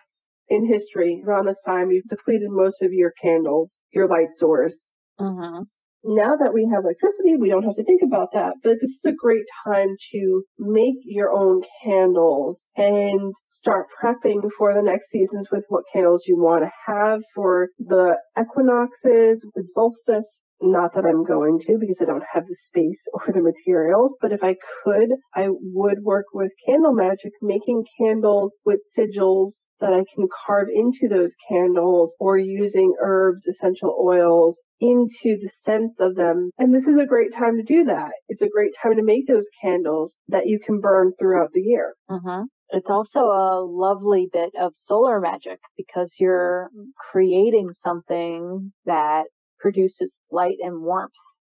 In 0.49 0.67
history, 0.67 1.23
around 1.27 1.47
this 1.47 1.63
time, 1.65 1.91
you've 1.91 2.09
depleted 2.09 2.51
most 2.51 2.81
of 2.83 2.93
your 2.93 3.13
candles, 3.21 3.77
your 3.93 4.09
light 4.09 4.35
source. 4.35 4.93
hmm 5.19 5.63
now 6.05 6.37
that 6.37 6.55
we 6.55 6.69
have 6.73 6.85
electricity, 6.85 7.37
we 7.37 7.49
don't 7.49 7.65
have 7.65 7.75
to 7.75 7.85
think 7.85 8.03
about 8.03 8.33
that. 8.33 8.55
But 8.63 8.77
this 8.81 8.91
is 8.93 9.05
a 9.05 9.13
great 9.13 9.45
time 9.65 9.97
to 10.13 10.43
make 10.59 10.97
your 11.05 11.31
own 11.31 11.63
candles 11.85 12.61
and 12.77 13.35
start 13.49 13.87
prepping 14.01 14.49
for 14.57 14.75
the 14.75 14.83
next 14.83 15.11
seasons 15.11 15.49
with 15.51 15.65
what 15.69 15.85
candles 15.93 16.25
you 16.27 16.37
want 16.37 16.65
to 16.65 16.71
have 16.87 17.21
for 17.35 17.69
the 17.79 18.17
equinoxes, 18.41 19.45
the 19.55 19.65
solstice. 19.69 20.41
Not 20.61 20.95
that 20.95 21.05
I'm 21.05 21.25
going 21.25 21.61
to 21.61 21.79
because 21.79 21.99
I 22.01 22.05
don't 22.05 22.25
have 22.33 22.47
the 22.47 22.55
space 22.55 23.07
or 23.13 23.33
the 23.33 23.41
materials, 23.43 24.17
but 24.21 24.33
if 24.33 24.43
I 24.43 24.57
could, 24.85 25.11
I 25.35 25.49
would 25.51 26.03
work 26.03 26.27
with 26.35 26.53
candle 26.67 26.93
magic, 26.93 27.33
making 27.41 27.85
candles 27.99 28.57
with 28.65 28.81
sigils 28.97 29.67
that 29.81 29.93
I 29.93 30.05
can 30.13 30.27
carve 30.47 30.69
into 30.75 31.09
those 31.09 31.35
candles 31.49 32.17
or 32.19 32.37
using 32.37 32.95
herbs, 33.01 33.47
essential 33.47 33.97
oils 34.05 34.61
into 34.81 35.39
the 35.41 35.51
scents 35.63 36.01
of 36.01 36.17
them. 36.17 36.51
And 36.59 36.75
this 36.75 36.87
is 36.87 36.99
a 36.99 37.07
great 37.07 37.33
time 37.33 37.57
to 37.57 37.63
do 37.63 37.85
that. 37.85 38.11
It's 38.29 38.43
a 38.43 38.49
great 38.49 38.73
time 38.83 38.97
to 38.97 39.03
make 39.05 39.29
those 39.29 39.47
candles 39.63 40.17
that 40.29 40.47
you 40.47 40.59
can 40.59 40.81
burn 40.81 41.13
throughout 41.19 41.51
the 41.53 41.61
year. 41.63 41.95
hmm 42.09 42.43
It's 42.71 42.91
also 42.91 43.21
a 43.21 43.65
lovely 43.65 44.29
bit 44.33 44.51
of 44.61 44.73
solar 44.75 45.21
magic 45.21 45.61
because 45.77 46.15
you're 46.19 46.69
creating 47.13 47.71
something 47.81 48.73
that 48.85 49.25
produces 49.61 50.17
light 50.31 50.59
and 50.61 50.83
warmth 50.83 51.13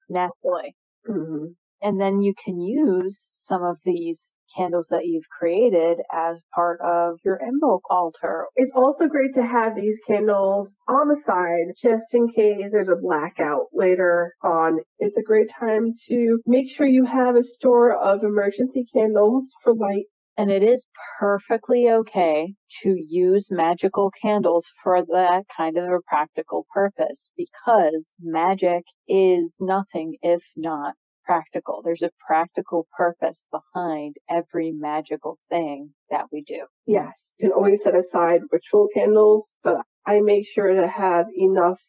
naturally. 0.09 0.75
hmm 1.05 1.45
And 1.81 1.99
then 1.99 2.21
you 2.21 2.33
can 2.43 2.59
use 2.61 3.19
some 3.33 3.63
of 3.63 3.77
these 3.85 4.35
candles 4.55 4.87
that 4.89 5.05
you've 5.05 5.29
created 5.37 5.99
as 6.11 6.41
part 6.53 6.79
of 6.81 7.19
your 7.23 7.39
Imbolc 7.39 7.81
altar. 7.89 8.47
It's 8.55 8.71
also 8.75 9.07
great 9.07 9.35
to 9.35 9.43
have 9.45 9.75
these 9.75 9.97
candles 10.07 10.75
on 10.87 11.07
the 11.07 11.15
side 11.15 11.73
just 11.77 12.13
in 12.13 12.27
case 12.29 12.71
there's 12.71 12.89
a 12.89 12.95
blackout 12.95 13.67
later 13.73 14.33
on. 14.43 14.79
It's 14.97 15.17
a 15.17 15.21
great 15.23 15.49
time 15.59 15.91
to 16.07 16.39
make 16.45 16.69
sure 16.69 16.87
you 16.87 17.05
have 17.05 17.35
a 17.35 17.43
store 17.43 17.95
of 17.95 18.23
emergency 18.23 18.85
candles 18.93 19.45
for 19.63 19.73
light. 19.73 20.05
And 20.39 20.49
it 20.49 20.63
is 20.63 20.85
perfectly 21.19 21.89
okay 21.89 22.53
to 22.83 22.95
use 22.97 23.49
magical 23.51 24.09
candles 24.21 24.71
for 24.81 25.03
that 25.05 25.43
kind 25.57 25.77
of 25.77 25.83
a 25.83 25.99
practical 26.07 26.65
purpose 26.73 27.29
because 27.35 28.05
magic 28.21 28.85
is 29.05 29.53
nothing 29.59 30.15
if 30.21 30.41
not 30.55 30.93
practical. 31.25 31.81
There's 31.83 32.03
a 32.03 32.11
practical 32.25 32.87
purpose 32.95 33.49
behind 33.51 34.15
every 34.29 34.71
magical 34.71 35.37
thing 35.49 35.89
that 36.09 36.27
we 36.31 36.43
do. 36.47 36.67
Yes, 36.85 37.11
you 37.37 37.49
can 37.49 37.53
always 37.53 37.83
set 37.83 37.97
aside 37.97 38.39
ritual 38.49 38.87
candles, 38.93 39.45
but 39.61 39.81
I 40.07 40.21
make 40.21 40.47
sure 40.47 40.73
to 40.73 40.87
have 40.87 41.25
enough 41.35 41.81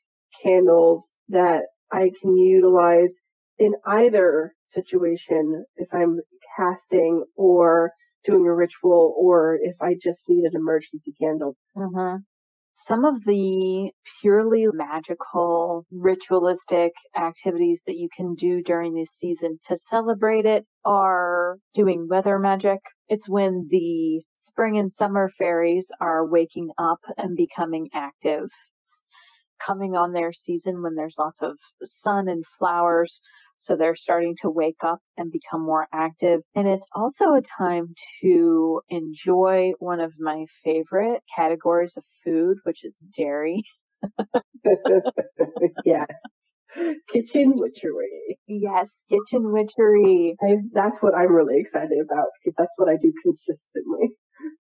candles 0.42 1.08
that 1.28 1.66
I 1.92 2.10
can 2.20 2.36
utilize 2.36 3.12
in 3.60 3.74
either 3.86 4.54
situation 4.66 5.66
if 5.76 5.86
I'm 5.92 6.18
casting 6.56 7.22
or 7.36 7.92
doing 8.24 8.46
a 8.46 8.54
ritual 8.54 9.14
or 9.18 9.58
if 9.62 9.76
I 9.80 9.96
just 10.00 10.28
need 10.28 10.44
an 10.44 10.56
emergency 10.56 11.12
candle. 11.20 11.56
hmm 11.76 12.16
Some 12.76 13.04
of 13.04 13.24
the 13.24 13.92
purely 14.20 14.66
magical, 14.72 15.86
ritualistic 15.92 16.92
activities 17.16 17.80
that 17.86 17.96
you 17.96 18.08
can 18.16 18.34
do 18.34 18.62
during 18.62 18.94
this 18.94 19.10
season 19.10 19.58
to 19.68 19.76
celebrate 19.76 20.46
it 20.46 20.66
are 20.84 21.58
doing 21.74 22.08
weather 22.08 22.38
magic. 22.38 22.80
It's 23.08 23.28
when 23.28 23.68
the 23.68 24.22
spring 24.36 24.78
and 24.78 24.92
summer 24.92 25.28
fairies 25.28 25.90
are 26.00 26.26
waking 26.26 26.70
up 26.78 27.00
and 27.18 27.36
becoming 27.36 27.88
active. 27.94 28.50
Coming 29.64 29.94
on 29.94 30.12
their 30.12 30.32
season 30.32 30.82
when 30.82 30.94
there's 30.94 31.18
lots 31.18 31.40
of 31.42 31.58
sun 31.84 32.28
and 32.28 32.44
flowers. 32.58 33.20
So 33.60 33.76
they're 33.76 33.94
starting 33.94 34.36
to 34.40 34.50
wake 34.50 34.82
up 34.82 35.00
and 35.18 35.30
become 35.30 35.62
more 35.62 35.86
active. 35.92 36.40
And 36.54 36.66
it's 36.66 36.86
also 36.94 37.34
a 37.34 37.42
time 37.58 37.94
to 38.22 38.80
enjoy 38.88 39.72
one 39.78 40.00
of 40.00 40.14
my 40.18 40.46
favorite 40.64 41.22
categories 41.36 41.94
of 41.96 42.04
food, 42.24 42.56
which 42.64 42.84
is 42.84 42.96
dairy. 43.16 43.62
yes. 45.84 46.06
Kitchen 47.12 47.52
witchery. 47.56 48.38
Yes, 48.46 48.90
kitchen 49.08 49.52
witchery. 49.52 50.36
I, 50.42 50.56
that's 50.72 51.02
what 51.02 51.14
I'm 51.14 51.32
really 51.32 51.60
excited 51.60 51.98
about 52.00 52.28
because 52.42 52.54
that's 52.56 52.72
what 52.76 52.88
I 52.88 52.96
do 52.96 53.12
consistently. 53.22 54.10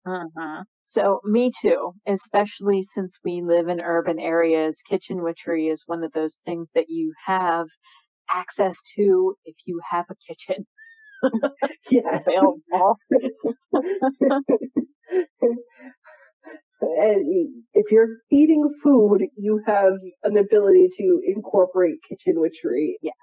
Uh-huh. 0.05 0.65
So 0.85 1.21
me 1.25 1.51
too, 1.63 1.93
especially 2.07 2.83
since 2.83 3.19
we 3.25 3.41
live 3.43 3.69
in 3.69 3.81
urban 3.81 4.19
areas, 4.19 4.83
kitchen 4.89 5.23
witchery 5.23 5.69
is 5.69 5.85
one 5.87 6.05
of 6.05 6.13
those 6.13 6.41
things 6.45 6.69
that 6.75 6.89
you 6.89 7.15
have 7.25 7.69
access 8.31 8.79
to 8.97 9.35
if 9.45 9.57
you 9.67 9.81
have 9.91 10.07
a 10.11 10.15
kitchen 10.27 10.67
Yes. 11.91 12.25
available. 12.27 12.99
and 16.81 17.65
if 17.75 17.91
you're 17.93 18.09
eating 18.31 18.73
food, 18.83 19.23
you 19.37 19.63
have 19.67 19.95
an 20.25 20.37
ability 20.37 20.89
to 20.99 21.21
incorporate 21.27 21.97
kitchen 22.09 22.35
witchery. 22.41 22.99
Yes. 23.03 23.15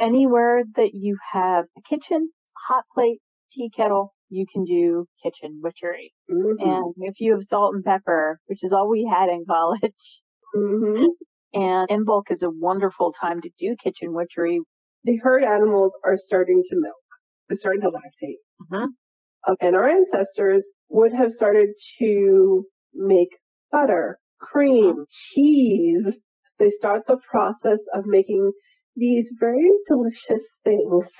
Anywhere 0.00 0.64
that 0.76 0.94
you 0.94 1.16
have 1.32 1.66
a 1.76 1.82
kitchen, 1.88 2.30
hot 2.66 2.84
plate, 2.94 3.20
tea 3.52 3.70
kettle, 3.74 4.14
you 4.30 4.46
can 4.50 4.64
do 4.64 5.06
kitchen 5.22 5.60
witchery. 5.62 6.12
Mhm. 6.30 6.56
And 6.58 6.94
if 6.98 7.20
you 7.20 7.32
have 7.32 7.44
salt 7.44 7.74
and 7.74 7.84
pepper, 7.84 8.40
which 8.46 8.64
is 8.64 8.72
all 8.72 8.88
we 8.88 9.04
had 9.04 9.28
in 9.28 9.44
college, 9.46 10.20
Mhm. 10.54 11.06
And 11.54 11.88
Imbolc 11.88 12.30
is 12.30 12.42
a 12.42 12.50
wonderful 12.50 13.12
time 13.12 13.40
to 13.42 13.50
do 13.58 13.76
kitchen 13.82 14.12
witchery. 14.14 14.60
The 15.04 15.16
herd 15.16 15.44
animals 15.44 15.96
are 16.04 16.16
starting 16.16 16.62
to 16.68 16.76
milk. 16.76 16.94
They're 17.48 17.56
starting 17.56 17.82
to 17.82 17.90
lactate. 17.90 18.38
Mhm. 18.70 18.88
Uh, 19.46 19.56
And 19.60 19.76
our 19.76 19.88
ancestors 19.88 20.68
would 20.88 21.12
have 21.12 21.32
started 21.32 21.70
to 21.98 22.64
make 22.94 23.36
butter, 23.70 24.18
cream, 24.40 25.04
cheese. 25.10 26.16
They 26.58 26.70
start 26.70 27.06
the 27.06 27.18
process 27.30 27.80
of 27.94 28.06
making 28.06 28.52
these 28.94 29.32
very 29.38 29.70
delicious 29.88 30.46
things. 30.64 31.10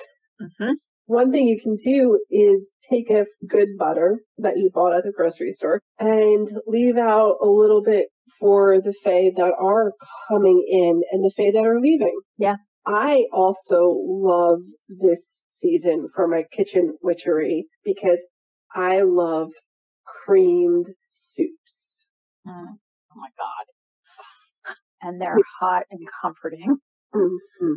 Mm-hmm. 0.40 0.72
One 1.06 1.32
thing 1.32 1.48
you 1.48 1.60
can 1.60 1.76
do 1.76 2.20
is 2.30 2.70
take 2.88 3.10
a 3.10 3.26
good 3.46 3.76
butter 3.78 4.22
that 4.38 4.56
you 4.58 4.70
bought 4.72 4.94
at 4.94 5.04
the 5.04 5.12
grocery 5.12 5.52
store 5.52 5.80
and 5.98 6.48
leave 6.66 6.96
out 6.96 7.38
a 7.42 7.46
little 7.48 7.82
bit 7.82 8.08
for 8.42 8.80
the 8.80 8.92
Fae 9.04 9.30
that 9.36 9.52
are 9.60 9.92
coming 10.28 10.66
in 10.68 11.00
and 11.12 11.24
the 11.24 11.30
Fae 11.36 11.52
that 11.52 11.64
are 11.64 11.80
leaving. 11.80 12.20
Yeah. 12.38 12.56
I 12.84 13.26
also 13.32 13.94
love 14.04 14.58
this 14.88 15.40
season 15.52 16.08
for 16.16 16.26
my 16.26 16.42
kitchen 16.52 16.98
witchery 17.02 17.66
because 17.84 18.18
I 18.74 19.02
love 19.02 19.50
creamed 20.04 20.86
soups. 21.10 22.08
Mm. 22.46 22.66
Oh 23.12 23.16
my 23.16 23.28
god. 23.38 24.74
And 25.02 25.20
they're 25.20 25.36
hot 25.60 25.84
and 25.90 26.00
comforting. 26.20 26.76
Mhm. 27.14 27.76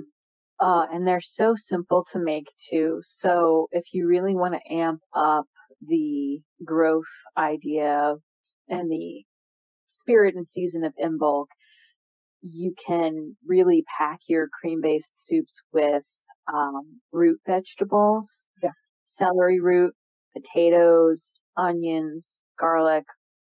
Uh, 0.60 0.86
and 0.92 1.08
they're 1.08 1.22
so 1.22 1.56
simple 1.56 2.06
to 2.12 2.20
make 2.20 2.48
too. 2.70 3.02
So 3.04 3.68
if 3.72 3.84
you 3.94 4.08
really 4.08 4.36
want 4.36 4.56
to 4.56 4.74
amp 4.74 5.02
up 5.14 5.46
the 5.82 6.40
growth 6.64 7.04
idea 7.38 8.16
and 8.70 8.90
the 8.90 9.24
spirit 9.96 10.36
and 10.36 10.46
season 10.48 10.84
of 10.84 10.94
Imbolc, 11.04 11.48
you 12.42 12.74
can 12.86 13.36
really 13.46 13.84
pack 13.98 14.20
your 14.28 14.48
cream 14.60 14.82
based 14.82 15.26
soups 15.26 15.62
with 15.74 16.04
um, 16.54 17.02
root 17.12 17.40
vegetables, 17.48 18.48
Yeah. 18.62 18.70
celery 19.06 19.60
root, 19.60 19.96
potatoes, 20.36 21.34
onions, 21.58 22.42
garlic, 22.60 23.06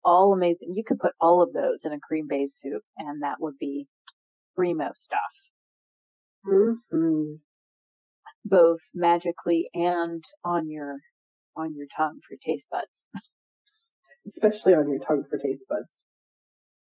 all 0.05 0.33
amazing. 0.33 0.75
You 0.75 0.83
could 0.85 0.99
put 0.99 1.13
all 1.21 1.43
of 1.43 1.53
those 1.53 1.85
in 1.85 1.93
a 1.93 2.01
cream 2.01 2.27
based 2.29 2.59
soup, 2.61 2.83
and 2.99 3.23
that 3.23 3.37
would 3.41 3.59
be 3.59 3.87
primo 4.57 4.91
stuff, 4.95 5.21
Mhm. 6.47 7.41
both 8.45 8.81
magically 8.95 9.71
and 9.75 10.25
on 10.45 10.69
your 10.69 10.99
on 11.57 11.75
your 11.75 11.87
tongue 11.97 12.21
for 12.27 12.37
taste 12.37 12.69
buds. 12.71 13.05
Especially 14.27 14.75
on 14.75 14.89
your 14.89 15.01
tongue 15.01 15.25
for 15.29 15.39
taste 15.39 15.65
buds. 15.69 15.89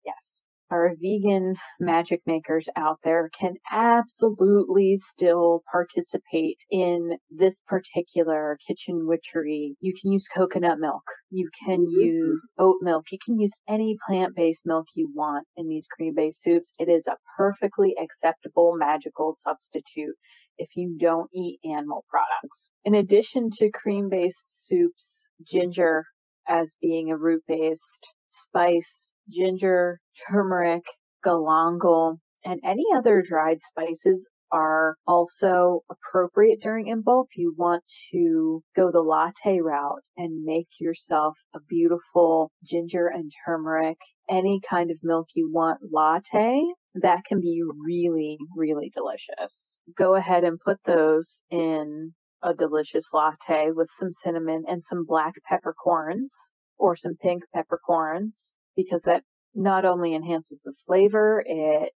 Yes. 0.08 0.44
Our 0.72 0.96
vegan 1.02 1.56
magic 1.82 2.22
makers 2.28 2.70
out 2.78 3.00
there 3.04 3.30
can 3.40 3.56
absolutely 3.72 4.98
still 4.98 5.64
participate 5.72 6.60
in 6.72 7.20
this 7.32 7.62
particular 7.68 8.58
kitchen 8.68 9.08
witchery. 9.08 9.78
You 9.82 9.94
can 10.02 10.14
use 10.14 10.28
coconut 10.30 10.80
milk. 10.80 11.04
You 11.32 11.50
can 11.64 11.86
Mhm. 11.88 11.92
use 11.92 12.42
oat 12.60 12.78
milk. 12.82 13.12
You 13.12 13.20
can 13.26 13.40
use 13.40 13.54
any 13.68 13.98
plant 14.08 14.36
based 14.36 14.66
milk 14.66 14.88
you 14.96 15.12
want 15.16 15.48
in 15.58 15.70
these 15.70 15.88
cream 15.88 16.16
based 16.16 16.42
soups. 16.42 16.74
It 16.80 16.90
is 16.90 17.08
a 17.08 17.18
perfectly 17.38 17.96
acceptable 17.98 18.76
magical 18.78 19.34
substitute 19.36 20.18
if 20.58 20.76
you 20.78 20.98
don't 21.00 21.30
eat 21.34 21.60
animal 21.66 22.06
products. 22.10 22.70
In 22.86 22.96
addition 22.96 23.52
to 23.58 23.72
cream 23.72 24.10
based 24.10 24.46
soups, 24.50 25.28
ginger 25.44 26.06
as 26.48 26.76
being 26.82 27.12
a 27.12 27.18
root 27.18 27.44
based 27.48 28.16
spice, 28.30 29.12
ginger, 29.30 30.00
turmeric, 30.30 30.84
galangal, 31.26 32.18
and 32.46 32.60
any 32.64 32.86
other 32.96 33.22
dried 33.22 33.60
spices 33.62 34.28
are 34.52 34.96
also 35.06 35.82
appropriate 35.90 36.62
during 36.62 36.86
Imbolc. 36.86 37.26
If 37.32 37.38
you 37.38 37.54
want 37.58 37.84
to 38.12 38.64
go 38.76 38.92
the 38.92 39.02
latte 39.02 39.60
route 39.60 40.02
and 40.16 40.44
make 40.44 40.68
yourself 40.80 41.38
a 41.54 41.60
beautiful 41.68 42.52
ginger 42.64 43.08
and 43.08 43.32
turmeric, 43.46 43.98
any 44.30 44.62
kind 44.70 44.92
of 44.92 45.00
milk 45.04 45.28
you 45.36 45.52
want 45.52 45.80
latte, 45.92 46.62
that 46.96 47.26
can 47.26 47.42
be 47.42 47.62
really, 47.86 48.38
really 48.56 48.90
delicious. 48.94 49.80
Go 49.98 50.16
ahead 50.16 50.44
and 50.44 50.60
put 50.60 50.78
those 50.86 51.42
in 51.50 52.13
a 52.42 52.54
delicious 52.54 53.06
latte 53.13 53.72
with 53.72 53.90
some 53.98 54.13
cinnamon 54.13 54.63
and 54.68 54.84
some 54.84 55.04
black 55.06 55.34
peppercorns 55.50 56.34
or 56.78 56.96
some 56.96 57.16
pink 57.16 57.44
peppercorns 57.54 58.56
because 58.76 59.02
that 59.04 59.24
not 59.56 59.86
only 59.86 60.13
enhances 60.13 60.62
the 60.63 60.74
flavor, 60.86 61.44
it 61.46 61.94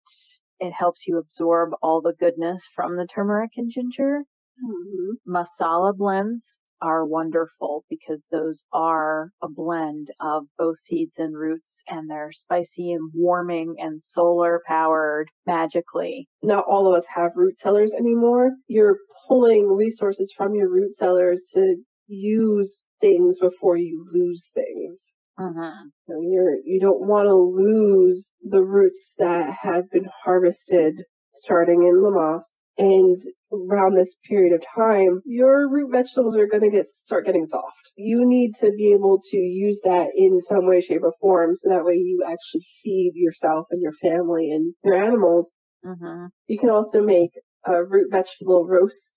it 0.59 0.71
helps 0.73 1.07
you 1.07 1.17
absorb 1.17 1.71
all 1.81 2.01
the 2.01 2.13
goodness 2.19 2.63
from 2.75 2.95
the 2.95 3.07
turmeric 3.07 3.51
and 3.57 3.71
ginger. 3.71 4.23
Mhm. 4.63 5.15
Masala 5.27 5.95
blends 5.95 6.59
are 6.81 7.05
wonderful 7.05 7.83
because 7.89 8.25
those 8.31 8.63
are 8.73 9.31
a 9.41 9.47
blend 9.49 10.07
of 10.19 10.47
both 10.57 10.77
seeds 10.79 11.19
and 11.19 11.35
roots 11.35 11.81
and 11.87 12.09
they're 12.09 12.31
spicy 12.31 12.91
and 12.91 13.11
warming 13.13 13.75
and 13.79 14.01
solar 14.01 14.61
powered 14.65 15.29
magically. 15.45 16.27
Not 16.41 16.65
all 16.65 16.87
of 16.87 16.95
us 16.95 17.05
have 17.07 17.35
root 17.35 17.59
cellars 17.59 17.93
anymore. 17.93 18.51
You're 18.67 18.97
pulling 19.27 19.67
resources 19.67 20.31
from 20.35 20.55
your 20.55 20.69
root 20.69 20.93
cellars 20.95 21.45
to 21.53 21.75
use 22.07 22.83
things 23.01 23.39
before 23.39 23.77
you 23.77 24.05
lose 24.13 24.49
things. 24.53 24.99
Mm-hmm. 25.39 25.87
You 26.09 26.29
you're 26.31 26.55
you 26.63 26.79
don't 26.79 27.07
want 27.07 27.27
to 27.27 27.35
lose 27.35 28.31
the 28.43 28.61
roots 28.61 29.15
that 29.17 29.53
have 29.61 29.89
been 29.89 30.07
harvested 30.23 31.03
starting 31.33 31.83
in 31.83 32.01
Lammas. 32.03 32.43
And 32.77 33.17
around 33.51 33.95
this 33.95 34.15
period 34.27 34.53
of 34.53 34.63
time, 34.75 35.21
your 35.25 35.69
root 35.69 35.91
vegetables 35.91 36.37
are 36.37 36.47
going 36.47 36.63
to 36.63 36.69
get 36.69 36.87
start 36.89 37.25
getting 37.25 37.45
soft. 37.45 37.91
You 37.95 38.25
need 38.25 38.53
to 38.59 38.71
be 38.71 38.93
able 38.93 39.19
to 39.31 39.37
use 39.37 39.81
that 39.83 40.07
in 40.15 40.39
some 40.41 40.67
way, 40.67 40.81
shape, 40.81 41.03
or 41.03 41.13
form, 41.19 41.55
so 41.55 41.69
that 41.69 41.83
way 41.83 41.95
you 41.95 42.23
actually 42.25 42.65
feed 42.83 43.11
yourself 43.15 43.67
and 43.71 43.81
your 43.81 43.93
family 43.93 44.51
and 44.51 44.73
your 44.83 44.95
animals. 44.95 45.51
Mm-hmm. 45.85 46.27
You 46.47 46.59
can 46.59 46.69
also 46.69 47.01
make 47.01 47.31
uh, 47.67 47.83
root 47.83 48.07
vegetable 48.09 48.65
roasts 48.65 49.11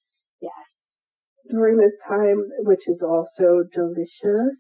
Yes. 0.45 0.84
During 1.51 1.77
this 1.79 1.97
time, 2.07 2.43
which 2.61 2.89
is 2.89 3.03
also 3.03 3.63
delicious. 3.73 4.59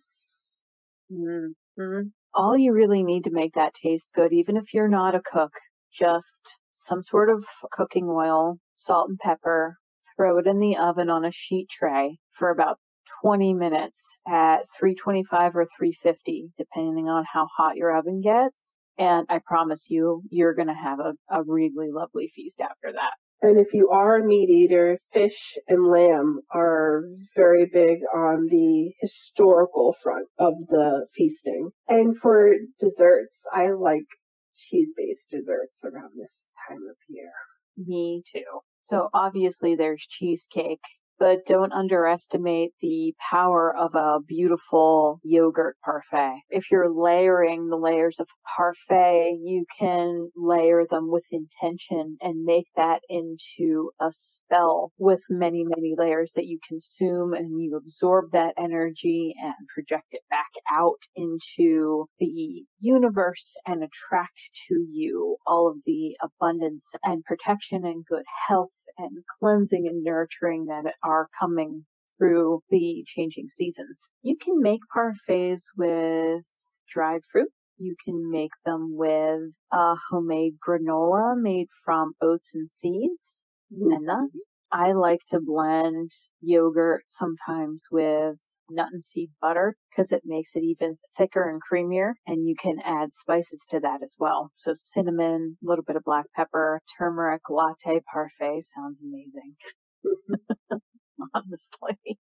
hmm 1.77 2.03
All 2.35 2.57
you 2.57 2.73
really 2.73 3.03
need 3.03 3.25
to 3.25 3.31
make 3.31 3.55
that 3.55 3.75
taste 3.75 4.09
good, 4.15 4.33
even 4.33 4.57
if 4.57 4.75
you're 4.75 4.89
not 4.89 5.15
a 5.15 5.21
cook, 5.23 5.53
just 5.93 6.59
some 6.75 7.03
sort 7.03 7.31
of 7.31 7.45
cooking 7.73 8.09
oil, 8.09 8.59
salt 8.75 9.09
and 9.09 9.19
pepper, 9.19 9.79
throw 10.17 10.39
it 10.39 10.47
in 10.47 10.59
the 10.59 10.77
oven 10.77 11.11
on 11.11 11.25
a 11.25 11.33
sheet 11.33 11.69
tray 11.71 12.19
for 12.39 12.51
about 12.51 12.79
20 13.23 13.55
minutes 13.55 14.19
at 14.27 14.65
325 14.79 15.57
or 15.57 15.67
350, 15.79 16.53
depending 16.59 17.09
on 17.09 17.25
how 17.33 17.47
hot 17.57 17.77
your 17.77 17.97
oven 17.97 18.21
gets. 18.21 18.75
And 18.99 19.27
I 19.29 19.41
promise 19.45 19.87
you, 19.91 20.23
you're 20.31 20.55
going 20.55 20.69
to 20.69 20.75
have 20.75 21.01
a, 21.01 21.15
a 21.31 21.43
really 21.43 21.91
lovely 21.91 22.29
feast 22.35 22.61
after 22.61 22.93
that. 22.93 23.13
And 23.45 23.59
if 23.59 23.75
you 23.75 23.91
are 23.91 24.17
a 24.17 24.25
meat 24.25 24.49
eater, 24.49 24.99
fish 25.13 25.59
and 25.69 25.87
lamb 25.87 26.41
are 26.51 27.03
very 27.37 27.67
big 27.67 27.99
on 28.15 28.47
the 28.51 28.95
historical 29.03 29.95
front 30.03 30.29
of 30.39 30.55
the 30.71 31.09
feasting. 31.15 31.69
And 31.87 32.17
for 32.17 32.55
desserts, 32.81 33.37
I 33.53 33.73
like 33.73 34.07
cheese 34.57 34.95
based 34.97 35.29
desserts 35.31 35.85
around 35.85 36.13
this 36.17 36.47
time 36.67 36.79
of 36.89 36.97
year. 37.07 37.33
Me 37.77 38.23
too. 38.33 38.61
So 38.81 39.11
obviously 39.13 39.75
there's 39.75 40.07
cheesecake, 40.09 40.81
but 41.19 41.47
don't 41.47 41.73
underestimate 41.73 42.73
the 42.81 43.15
power 43.31 43.75
of 43.77 43.95
a 43.95 44.19
beautiful 44.27 45.21
yogurt 45.23 45.77
parfait. 45.85 46.41
If 46.51 46.71
you're 46.71 46.91
layering 46.93 47.69
the 47.69 47.77
layers 47.77 48.17
of 48.19 48.27
parfait, 48.57 49.39
you 49.43 49.65
can 49.79 50.31
layer 50.37 50.85
them 50.91 51.11
with 51.11 51.25
intention 51.31 52.17
and 52.21 52.45
make 52.45 52.67
that 52.77 53.01
into 53.09 53.91
a 54.01 54.13
spell 54.13 54.93
with 54.99 55.21
many, 55.31 55.65
many 55.65 55.95
layers 55.97 56.33
that 56.35 56.47
you 56.47 56.59
consume 56.67 57.33
and 57.33 57.61
you 57.61 57.77
absorb 57.77 58.33
that 58.33 58.55
energy 58.59 59.35
and 59.43 59.55
project 59.73 60.09
it 60.13 60.23
back 60.31 60.51
out 60.71 60.99
into 61.15 62.07
the 62.19 62.65
universe 62.81 63.55
and 63.67 63.83
attract 63.83 64.41
to 64.69 64.85
you 64.91 65.37
all 65.47 65.69
of 65.69 65.77
the 65.87 66.17
abundance 66.23 66.87
and 67.03 67.25
protection 67.25 67.85
and 67.85 68.05
good 68.05 68.25
health 68.49 68.71
and 68.99 69.25
cleansing 69.39 69.87
and 69.87 70.03
nurturing 70.03 70.67
that 70.67 70.95
are 71.03 71.29
coming 71.39 71.85
through 72.19 72.61
the 72.71 73.05
changing 73.07 73.49
seasons. 73.49 74.13
You 74.23 74.37
can 74.37 74.61
make 74.61 74.81
parfaits 74.95 75.63
with 75.77 76.43
dried 76.91 77.23
fruit. 77.31 77.51
You 77.79 77.97
can 78.05 78.31
make 78.31 78.53
them 78.65 78.97
with 78.97 79.51
a 79.73 79.95
homemade 80.11 80.55
granola 80.67 81.37
made 81.37 81.67
from 81.85 82.13
oats 82.23 82.55
and 82.55 82.71
seeds 82.71 83.43
and 83.71 83.93
mm-hmm. 83.93 84.05
nuts. 84.05 84.45
I 84.71 84.93
like 84.93 85.21
to 85.29 85.41
blend 85.41 86.11
yogurt 86.41 87.05
sometimes 87.09 87.85
with 87.91 88.37
nut 88.71 88.89
and 88.93 89.05
seed 89.05 89.31
butter 89.41 89.77
because 89.91 90.13
it 90.13 90.23
makes 90.25 90.55
it 90.55 90.63
even 90.63 90.97
thicker 91.17 91.49
and 91.49 91.61
creamier 91.63 92.13
and 92.27 92.47
you 92.47 92.55
can 92.61 92.79
add 92.85 93.15
spices 93.15 93.65
to 93.71 93.81
that 93.81 94.03
as 94.03 94.15
well. 94.19 94.51
So 94.57 94.73
cinnamon, 94.75 95.57
a 95.63 95.69
little 95.69 95.85
bit 95.85 95.97
of 95.97 96.05
black 96.05 96.27
pepper, 96.35 96.81
turmeric 96.99 97.43
latte 97.51 98.01
parfait 98.13 98.63
sounds 98.63 99.01
amazing. 99.03 99.55
Honestly. 101.35 102.19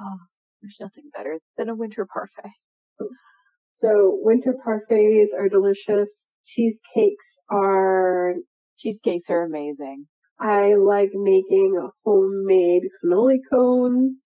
Oh, 0.00 0.18
there's 0.60 0.78
nothing 0.80 1.10
better 1.14 1.38
than 1.56 1.68
a 1.68 1.74
winter 1.74 2.06
parfait. 2.12 2.52
So 3.76 4.18
winter 4.22 4.54
parfaits 4.64 5.34
are 5.36 5.48
delicious. 5.48 6.08
Cheesecakes 6.46 7.38
are 7.50 8.34
Cheesecakes 8.78 9.30
are 9.30 9.42
amazing. 9.42 10.06
I 10.40 10.74
like 10.74 11.10
making 11.14 11.78
homemade 12.04 12.82
cannoli 13.04 13.38
cones. 13.52 14.16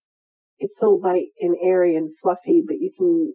It's 0.59 0.79
so 0.79 0.90
light 0.90 1.29
and 1.40 1.57
airy 1.62 1.97
and 1.97 2.11
fluffy, 2.23 2.62
but 2.66 2.79
you 2.79 2.90
can 2.97 3.35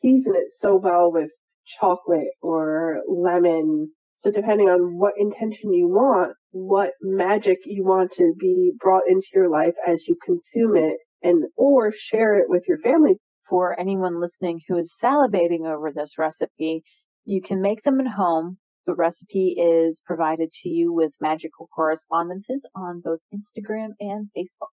season 0.00 0.34
it 0.34 0.48
so 0.58 0.76
well 0.76 1.12
with 1.12 1.30
chocolate 1.66 2.28
or 2.42 3.02
lemon. 3.08 3.92
So 4.14 4.30
depending 4.30 4.68
on 4.68 4.98
what 4.98 5.14
intention 5.16 5.72
you 5.72 5.88
want, 5.88 6.34
what 6.50 6.92
magic 7.00 7.58
you 7.64 7.84
want 7.84 8.12
to 8.12 8.34
be 8.38 8.72
brought 8.78 9.08
into 9.08 9.28
your 9.34 9.48
life 9.48 9.74
as 9.86 10.08
you 10.08 10.16
consume 10.24 10.76
it 10.76 10.98
and 11.22 11.44
or 11.56 11.92
share 11.92 12.34
it 12.38 12.48
with 12.48 12.64
your 12.66 12.78
family. 12.78 13.16
For 13.48 13.78
anyone 13.78 14.20
listening 14.20 14.60
who 14.68 14.76
is 14.76 14.92
salivating 15.02 15.66
over 15.66 15.90
this 15.92 16.18
recipe, 16.18 16.82
you 17.24 17.40
can 17.40 17.62
make 17.62 17.82
them 17.82 18.00
at 18.00 18.08
home. 18.08 18.58
The 18.86 18.94
recipe 18.94 19.56
is 19.58 20.00
provided 20.04 20.50
to 20.62 20.68
you 20.68 20.92
with 20.92 21.12
magical 21.20 21.68
correspondences 21.74 22.66
on 22.74 23.00
both 23.00 23.20
Instagram 23.32 23.90
and 24.00 24.28
Facebook. 24.36 24.74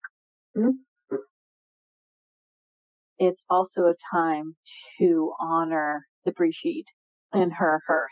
Mhm. 0.56 0.74
It's 3.20 3.44
also 3.50 3.84
a 3.84 3.96
time 4.12 4.56
to 5.00 5.34
honor 5.40 6.06
the 6.26 6.32
Brigid 6.32 6.86
and 7.32 7.52
her 7.54 7.82
hearth. 7.88 8.10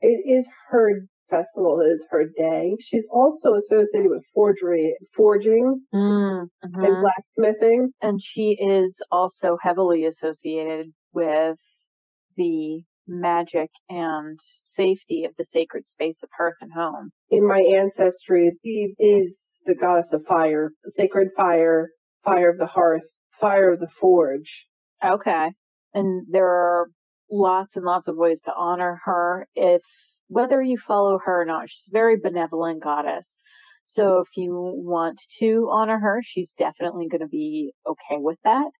It 0.00 0.22
is 0.26 0.46
her 0.70 1.06
festival, 1.30 1.80
it 1.80 1.90
is 1.90 2.04
her 2.10 2.24
day. 2.36 2.76
She's 2.80 3.04
also 3.10 3.54
associated 3.54 4.10
with 4.10 4.24
forgery, 4.34 4.94
forging 5.14 5.80
Mm, 5.94 6.48
and 6.62 6.96
blacksmithing. 7.00 7.92
And 8.02 8.20
she 8.22 8.58
is 8.60 9.00
also 9.10 9.56
heavily 9.62 10.04
associated 10.04 10.92
with 11.12 11.56
the 12.36 12.82
magic 13.06 13.70
and 13.88 14.38
safety 14.64 15.24
of 15.24 15.32
the 15.36 15.44
sacred 15.44 15.86
space 15.88 16.22
of 16.22 16.30
hearth 16.36 16.56
and 16.60 16.72
home. 16.72 17.10
In 17.30 17.46
my 17.46 17.60
ancestry, 17.60 18.52
Eve 18.64 18.94
is 18.98 19.38
the 19.66 19.74
goddess 19.74 20.12
of 20.12 20.24
fire, 20.26 20.70
the 20.82 20.92
sacred 20.96 21.28
fire, 21.36 21.90
fire 22.24 22.50
of 22.50 22.58
the 22.58 22.66
hearth, 22.66 23.02
fire 23.40 23.72
of 23.72 23.80
the 23.80 23.88
forge. 23.88 24.66
Okay. 25.04 25.52
And 25.92 26.26
there 26.30 26.48
are 26.48 26.88
lots 27.30 27.76
and 27.76 27.84
lots 27.84 28.08
of 28.08 28.16
ways 28.16 28.40
to 28.42 28.52
honor 28.54 29.00
her 29.04 29.46
if 29.54 29.82
whether 30.28 30.62
you 30.62 30.78
follow 30.78 31.18
her 31.24 31.42
or 31.42 31.44
not. 31.44 31.68
She's 31.68 31.88
a 31.88 31.92
very 31.92 32.16
benevolent 32.16 32.82
goddess. 32.82 33.38
So 33.86 34.20
if 34.20 34.28
you 34.36 34.50
want 34.52 35.20
to 35.40 35.68
honor 35.70 35.98
her, 35.98 36.22
she's 36.22 36.52
definitely 36.52 37.08
going 37.08 37.20
to 37.20 37.28
be 37.28 37.72
okay 37.86 38.18
with 38.18 38.38
that. 38.44 38.70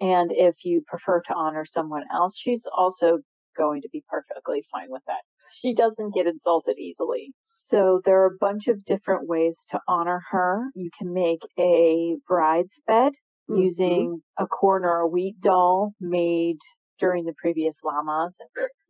And 0.00 0.32
if 0.32 0.64
you 0.64 0.82
prefer 0.86 1.20
to 1.26 1.34
honor 1.34 1.64
someone 1.64 2.04
else, 2.12 2.36
she's 2.36 2.66
also 2.76 3.18
going 3.56 3.82
to 3.82 3.88
be 3.92 4.02
perfectly 4.08 4.64
fine 4.72 4.88
with 4.88 5.02
that. 5.06 5.20
She 5.60 5.74
doesn't 5.74 6.14
get 6.14 6.26
insulted 6.26 6.78
easily. 6.78 7.32
So 7.44 8.00
there 8.04 8.22
are 8.22 8.34
a 8.34 8.38
bunch 8.40 8.66
of 8.66 8.84
different 8.84 9.28
ways 9.28 9.64
to 9.70 9.80
honor 9.86 10.20
her. 10.30 10.64
You 10.74 10.90
can 10.98 11.12
make 11.12 11.42
a 11.58 12.16
bride's 12.26 12.80
bed 12.86 13.12
Mhm. 13.48 13.58
using 13.62 14.22
a 14.38 14.46
corn 14.46 14.84
or 14.84 15.00
a 15.00 15.08
wheat 15.08 15.40
doll 15.40 15.92
made 16.00 16.58
during 16.98 17.24
the 17.24 17.34
previous 17.34 17.76
Lammas. 17.84 18.36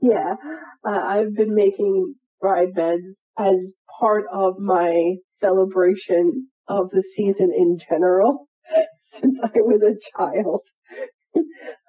Yeah, 0.00 0.36
uh, 0.86 0.90
I've 0.90 1.34
been 1.34 1.54
making 1.54 2.14
bride 2.40 2.74
beds 2.74 3.04
as 3.38 3.72
part 4.00 4.26
of 4.32 4.58
my 4.58 5.16
celebration 5.40 6.48
of 6.68 6.90
the 6.90 7.02
season 7.02 7.52
in 7.56 7.78
general 7.78 8.48
since 9.20 9.38
I 9.42 9.60
was 9.60 9.82
a 9.82 9.96
child. 10.16 10.62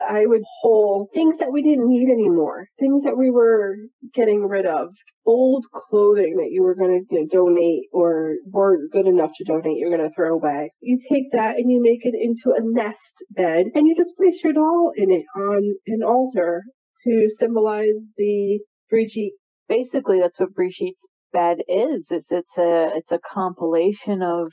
I 0.00 0.26
would 0.26 0.42
pull 0.62 1.08
things 1.14 1.38
that 1.38 1.52
we 1.52 1.62
didn't 1.62 1.88
need 1.88 2.10
anymore, 2.10 2.68
things 2.78 3.04
that 3.04 3.16
we 3.16 3.30
were 3.30 3.76
getting 4.14 4.46
rid 4.46 4.66
of, 4.66 4.88
old 5.24 5.64
clothing 5.72 6.36
that 6.36 6.50
you 6.50 6.62
were 6.62 6.74
going 6.74 7.04
to 7.08 7.14
you 7.14 7.22
know, 7.22 7.26
donate 7.30 7.84
or 7.92 8.36
weren't 8.46 8.92
good 8.92 9.06
enough 9.06 9.30
to 9.36 9.44
donate, 9.44 9.78
you're 9.78 9.96
going 9.96 10.08
to 10.08 10.14
throw 10.14 10.34
away. 10.34 10.70
You 10.80 10.98
take 10.98 11.32
that 11.32 11.56
and 11.56 11.70
you 11.70 11.80
make 11.82 12.04
it 12.04 12.14
into 12.14 12.54
a 12.56 12.60
nest 12.62 13.24
bed 13.30 13.66
and 13.74 13.86
you 13.86 13.94
just 13.96 14.16
place 14.16 14.42
your 14.44 14.52
doll 14.52 14.92
in 14.96 15.10
it 15.10 15.24
on 15.34 15.74
an 15.86 16.02
altar 16.02 16.62
to 17.04 17.28
symbolize 17.28 18.00
the 18.16 18.60
Brigid. 18.90 19.32
Basically, 19.68 20.20
that's 20.20 20.38
what 20.38 20.54
Brigid's 20.54 21.08
bed 21.32 21.58
is. 21.68 22.06
Is 22.10 22.28
it's 22.30 22.56
a 22.56 22.90
it's 22.94 23.12
a 23.12 23.18
compilation 23.18 24.22
of 24.22 24.52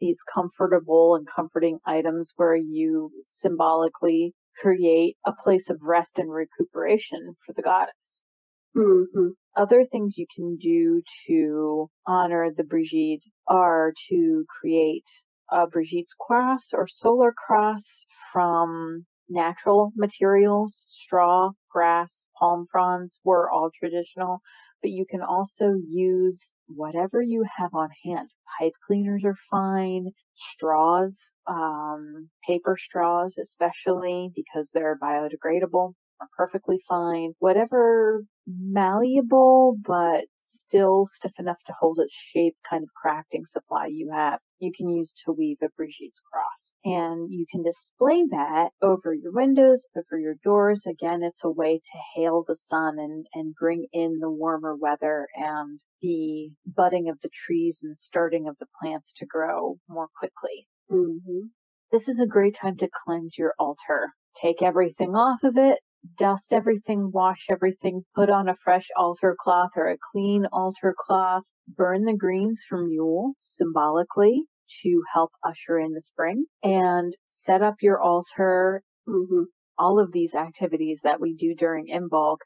these 0.00 0.18
comfortable 0.32 1.16
and 1.16 1.26
comforting 1.26 1.78
items 1.86 2.32
where 2.36 2.56
you 2.56 3.10
symbolically 3.26 4.34
create 4.60 5.16
a 5.26 5.32
place 5.32 5.70
of 5.70 5.78
rest 5.82 6.18
and 6.18 6.30
recuperation 6.30 7.36
for 7.44 7.52
the 7.54 7.62
goddess. 7.62 8.22
Mm-hmm. 8.76 9.28
Other 9.56 9.84
things 9.84 10.18
you 10.18 10.26
can 10.34 10.56
do 10.56 11.02
to 11.28 11.90
honor 12.06 12.50
the 12.54 12.64
Brigid 12.64 13.22
are 13.46 13.92
to 14.08 14.44
create 14.60 15.06
a 15.50 15.66
Brigid's 15.66 16.14
cross 16.18 16.70
or 16.72 16.88
solar 16.88 17.32
cross 17.32 18.04
from 18.32 19.06
natural 19.28 19.92
materials, 19.96 20.84
straw, 20.88 21.50
grass, 21.70 22.26
palm 22.38 22.66
fronds 22.70 23.20
were 23.24 23.50
all 23.50 23.70
traditional, 23.72 24.40
but 24.84 24.90
you 24.90 25.06
can 25.08 25.22
also 25.22 25.72
use 25.88 26.52
whatever 26.68 27.22
you 27.22 27.42
have 27.56 27.70
on 27.74 27.88
hand. 28.04 28.28
Pipe 28.60 28.74
cleaners 28.86 29.24
are 29.24 29.36
fine, 29.50 30.10
straws, 30.34 31.18
um, 31.46 32.28
paper 32.46 32.76
straws 32.78 33.38
especially 33.38 34.30
because 34.36 34.70
they're 34.74 34.98
biodegradable 35.02 35.94
are 36.24 36.46
perfectly 36.46 36.78
fine. 36.88 37.32
Whatever 37.38 38.24
malleable 38.46 39.76
but 39.86 40.24
still 40.38 41.06
stiff 41.06 41.32
enough 41.38 41.56
to 41.66 41.72
hold 41.78 41.98
its 41.98 42.14
shape 42.14 42.54
kind 42.68 42.82
of 42.82 42.90
crafting 43.02 43.46
supply 43.46 43.86
you 43.86 44.10
have, 44.12 44.38
you 44.58 44.72
can 44.76 44.88
use 44.88 45.12
to 45.24 45.32
weave 45.32 45.56
a 45.62 45.68
Brigid's 45.76 46.20
cross. 46.30 46.72
And 46.84 47.30
you 47.32 47.46
can 47.50 47.62
display 47.62 48.24
that 48.30 48.70
over 48.82 49.14
your 49.14 49.32
windows, 49.32 49.84
over 49.96 50.18
your 50.18 50.36
doors. 50.44 50.84
Again, 50.86 51.22
it's 51.22 51.44
a 51.44 51.50
way 51.50 51.78
to 51.78 51.98
hail 52.14 52.44
the 52.46 52.56
sun 52.56 52.98
and, 52.98 53.26
and 53.34 53.54
bring 53.54 53.86
in 53.92 54.18
the 54.20 54.30
warmer 54.30 54.76
weather 54.76 55.26
and 55.34 55.80
the 56.02 56.50
budding 56.66 57.08
of 57.08 57.18
the 57.22 57.30
trees 57.32 57.78
and 57.82 57.96
starting 57.96 58.46
of 58.48 58.56
the 58.60 58.66
plants 58.80 59.12
to 59.14 59.26
grow 59.26 59.78
more 59.88 60.08
quickly. 60.18 60.66
Mm-hmm. 60.90 61.46
This 61.90 62.08
is 62.08 62.20
a 62.20 62.26
great 62.26 62.56
time 62.56 62.76
to 62.78 62.88
cleanse 63.04 63.38
your 63.38 63.54
altar. 63.58 64.10
Take 64.40 64.62
everything 64.62 65.14
off 65.14 65.44
of 65.44 65.56
it, 65.56 65.78
dust 66.18 66.52
everything, 66.52 67.10
wash 67.12 67.46
everything, 67.50 68.04
put 68.14 68.30
on 68.30 68.48
a 68.48 68.56
fresh 68.56 68.88
altar 68.96 69.36
cloth 69.38 69.70
or 69.76 69.88
a 69.88 69.98
clean 70.12 70.46
altar 70.52 70.94
cloth, 70.96 71.42
burn 71.68 72.04
the 72.04 72.16
greens 72.16 72.62
from 72.68 72.88
Yule 72.88 73.34
symbolically 73.40 74.42
to 74.82 75.02
help 75.12 75.30
usher 75.42 75.78
in 75.78 75.92
the 75.92 76.02
spring, 76.02 76.46
and 76.62 77.14
set 77.28 77.62
up 77.62 77.76
your 77.80 78.00
altar. 78.00 78.82
Mm-hmm. 79.08 79.44
All 79.76 79.98
of 79.98 80.12
these 80.12 80.34
activities 80.34 81.00
that 81.02 81.20
we 81.20 81.34
do 81.34 81.54
during 81.54 81.88
Imbolc 81.88 82.38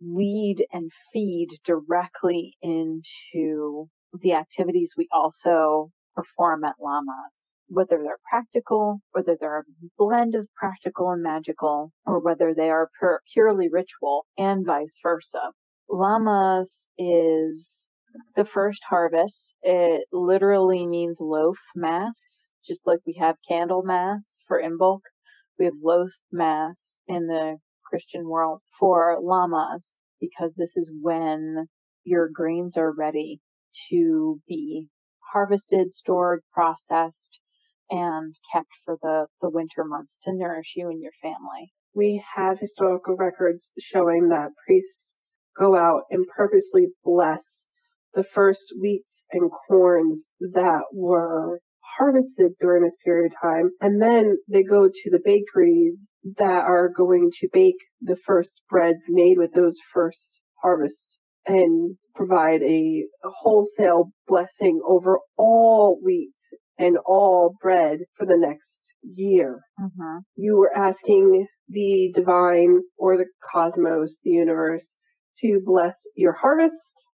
lead 0.00 0.64
and 0.72 0.90
feed 1.12 1.48
directly 1.64 2.56
into 2.62 3.88
the 4.20 4.32
activities 4.32 4.94
we 4.96 5.08
also 5.12 5.90
perform 6.14 6.64
at 6.64 6.76
Lammas 6.80 7.55
whether 7.68 8.00
they're 8.02 8.18
practical, 8.30 9.00
whether 9.12 9.36
they're 9.38 9.60
a 9.60 9.64
blend 9.98 10.34
of 10.34 10.48
practical 10.54 11.10
and 11.10 11.22
magical, 11.22 11.92
or 12.04 12.20
whether 12.20 12.54
they 12.54 12.70
are 12.70 12.90
pur- 13.00 13.20
purely 13.32 13.68
ritual, 13.68 14.26
and 14.38 14.64
vice 14.64 14.98
versa. 15.02 15.52
Lammas 15.90 16.84
is 16.98 17.72
the 18.34 18.44
first 18.44 18.82
harvest. 18.88 19.52
It 19.62 20.06
literally 20.12 20.86
means 20.86 21.18
loaf 21.20 21.58
mass, 21.74 22.50
just 22.66 22.86
like 22.86 23.00
we 23.06 23.14
have 23.20 23.36
Candlemas 23.48 24.42
for 24.46 24.60
Imbolc. 24.62 25.00
We 25.58 25.64
have 25.66 25.74
loaf 25.82 26.10
mass 26.32 26.76
in 27.08 27.26
the 27.26 27.58
Christian 27.84 28.28
world 28.28 28.62
for 28.78 29.18
Lammas 29.20 29.96
because 30.20 30.52
this 30.56 30.76
is 30.76 30.90
when 31.00 31.66
your 32.04 32.28
grains 32.28 32.76
are 32.76 32.92
ready 32.92 33.40
to 33.90 34.40
be 34.46 34.88
harvested, 35.32 35.92
stored, 35.92 36.42
processed, 36.52 37.40
and 37.90 38.34
kept 38.52 38.70
for 38.84 38.96
the, 39.02 39.26
the 39.40 39.50
winter 39.50 39.84
months 39.84 40.18
to 40.22 40.32
nourish 40.34 40.72
you 40.76 40.88
and 40.88 41.02
your 41.02 41.12
family. 41.22 41.72
We 41.94 42.22
have 42.34 42.58
historical 42.58 43.16
records 43.16 43.72
showing 43.78 44.28
that 44.28 44.50
priests 44.66 45.14
go 45.58 45.76
out 45.76 46.02
and 46.10 46.26
purposely 46.36 46.88
bless 47.04 47.66
the 48.14 48.24
first 48.24 48.72
wheats 48.76 49.24
and 49.32 49.50
corns 49.68 50.26
that 50.40 50.82
were 50.92 51.60
harvested 51.98 52.52
during 52.60 52.82
this 52.82 52.96
period 53.04 53.32
of 53.32 53.40
time. 53.40 53.70
And 53.80 54.00
then 54.00 54.36
they 54.48 54.62
go 54.62 54.88
to 54.88 55.10
the 55.10 55.20
bakeries 55.24 56.08
that 56.36 56.64
are 56.64 56.88
going 56.88 57.30
to 57.40 57.48
bake 57.52 57.76
the 58.00 58.16
first 58.16 58.60
breads 58.68 59.02
made 59.08 59.38
with 59.38 59.52
those 59.54 59.76
first 59.92 60.40
harvests 60.62 61.16
and 61.46 61.96
provide 62.14 62.62
a, 62.62 63.04
wholesale 63.22 64.10
blessing 64.26 64.80
over 64.86 65.18
all 65.36 65.98
wheat 66.02 66.32
and 66.78 66.96
all 67.06 67.54
bread 67.60 68.00
for 68.16 68.26
the 68.26 68.36
next 68.36 68.92
year. 69.02 69.60
Mm-hmm. 69.80 70.18
You 70.36 70.56
were 70.56 70.76
asking 70.76 71.46
the 71.68 72.12
divine 72.14 72.80
or 72.98 73.16
the 73.16 73.26
cosmos, 73.52 74.18
the 74.22 74.30
universe, 74.30 74.94
to 75.38 75.60
bless 75.64 75.96
your 76.14 76.32
harvest 76.32 76.76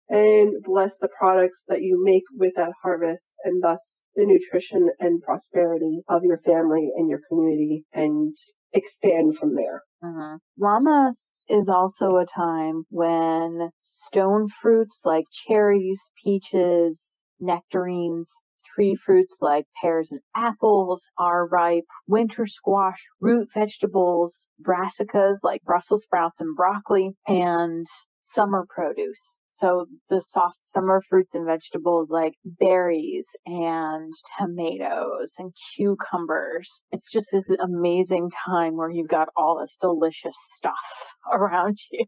and 0.08 0.54
bless 0.64 0.96
the 1.00 1.08
products 1.18 1.64
that 1.68 1.82
you 1.82 2.02
make 2.02 2.22
with 2.34 2.52
that 2.56 2.72
harvest 2.82 3.28
and 3.44 3.62
thus 3.62 4.02
the 4.16 4.24
nutrition 4.24 4.88
and 4.98 5.22
prosperity 5.22 6.00
of 6.08 6.22
your 6.24 6.38
family 6.38 6.90
and 6.96 7.10
your 7.10 7.20
community 7.28 7.84
and 7.92 8.34
expand 8.72 9.36
from 9.36 9.54
there. 9.54 9.82
Mm-hmm. 10.02 10.36
Lammas 10.62 11.14
is 11.48 11.68
also 11.68 12.16
a 12.16 12.26
time 12.26 12.84
when 12.90 13.70
stone 13.80 14.48
fruits 14.60 15.00
like 15.04 15.24
cherries, 15.46 16.10
peaches, 16.22 17.00
nectarines, 17.40 18.30
tree 18.78 18.94
fruits 18.94 19.36
like 19.40 19.64
pears 19.80 20.12
and 20.12 20.20
apples 20.36 21.02
are 21.18 21.48
ripe, 21.48 21.84
winter 22.06 22.46
squash, 22.46 23.04
root 23.20 23.48
vegetables, 23.52 24.46
brassicas 24.62 25.38
like 25.42 25.62
Brussels 25.64 26.04
sprouts 26.04 26.40
and 26.40 26.54
broccoli, 26.54 27.10
and 27.26 27.86
summer 28.22 28.66
produce. 28.68 29.38
So 29.48 29.86
the 30.08 30.20
soft 30.20 30.58
summer 30.72 31.02
fruits 31.08 31.34
and 31.34 31.44
vegetables 31.44 32.08
like 32.10 32.34
berries 32.44 33.26
and 33.46 34.12
tomatoes 34.38 35.34
and 35.38 35.52
cucumbers. 35.74 36.80
It's 36.92 37.10
just 37.10 37.28
this 37.32 37.50
amazing 37.60 38.30
time 38.46 38.76
where 38.76 38.90
you've 38.90 39.08
got 39.08 39.28
all 39.36 39.58
this 39.60 39.76
delicious 39.80 40.36
stuff 40.54 40.74
around 41.32 41.78
you. 41.90 42.04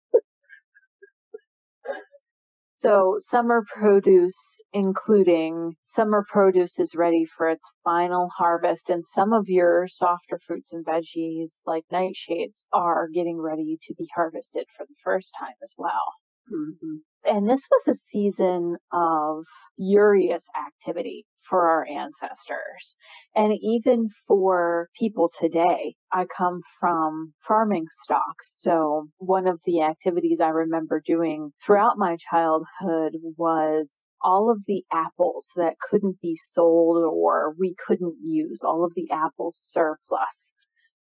So 2.79 3.17
summer 3.19 3.65
produce, 3.67 4.61
including 4.71 5.75
summer 5.83 6.25
produce 6.25 6.79
is 6.79 6.95
ready 6.95 7.25
for 7.25 7.49
its 7.49 7.69
final 7.83 8.29
harvest 8.37 8.89
and 8.89 9.05
some 9.05 9.33
of 9.33 9.49
your 9.49 9.89
softer 9.89 10.39
fruits 10.47 10.71
and 10.71 10.85
veggies 10.85 11.59
like 11.65 11.83
nightshades 11.91 12.63
are 12.71 13.09
getting 13.09 13.37
ready 13.41 13.77
to 13.81 13.93
be 13.95 14.07
harvested 14.15 14.65
for 14.77 14.85
the 14.85 14.95
first 15.03 15.33
time 15.37 15.55
as 15.61 15.73
well. 15.77 16.13
Mm-hmm. 16.51 16.95
And 17.25 17.49
this 17.49 17.61
was 17.69 17.87
a 17.87 17.99
season 18.09 18.77
of 18.93 19.43
furious 19.77 20.45
activity 20.57 21.25
for 21.49 21.67
our 21.67 21.85
ancestors 21.85 22.95
and 23.35 23.53
even 23.61 24.07
for 24.27 24.89
people 24.97 25.31
today. 25.39 25.95
I 26.11 26.25
come 26.25 26.61
from 26.79 27.33
farming 27.47 27.87
stocks. 28.03 28.59
So 28.61 29.09
one 29.17 29.47
of 29.47 29.59
the 29.65 29.81
activities 29.81 30.39
I 30.39 30.49
remember 30.49 31.01
doing 31.05 31.51
throughout 31.65 31.97
my 31.97 32.15
childhood 32.31 33.17
was 33.37 34.03
all 34.21 34.51
of 34.51 34.63
the 34.67 34.83
apples 34.91 35.45
that 35.55 35.75
couldn't 35.89 36.21
be 36.21 36.35
sold 36.35 37.03
or 37.03 37.53
we 37.57 37.75
couldn't 37.87 38.17
use, 38.23 38.61
all 38.63 38.85
of 38.85 38.93
the 38.95 39.09
apple 39.11 39.53
surplus 39.57 40.53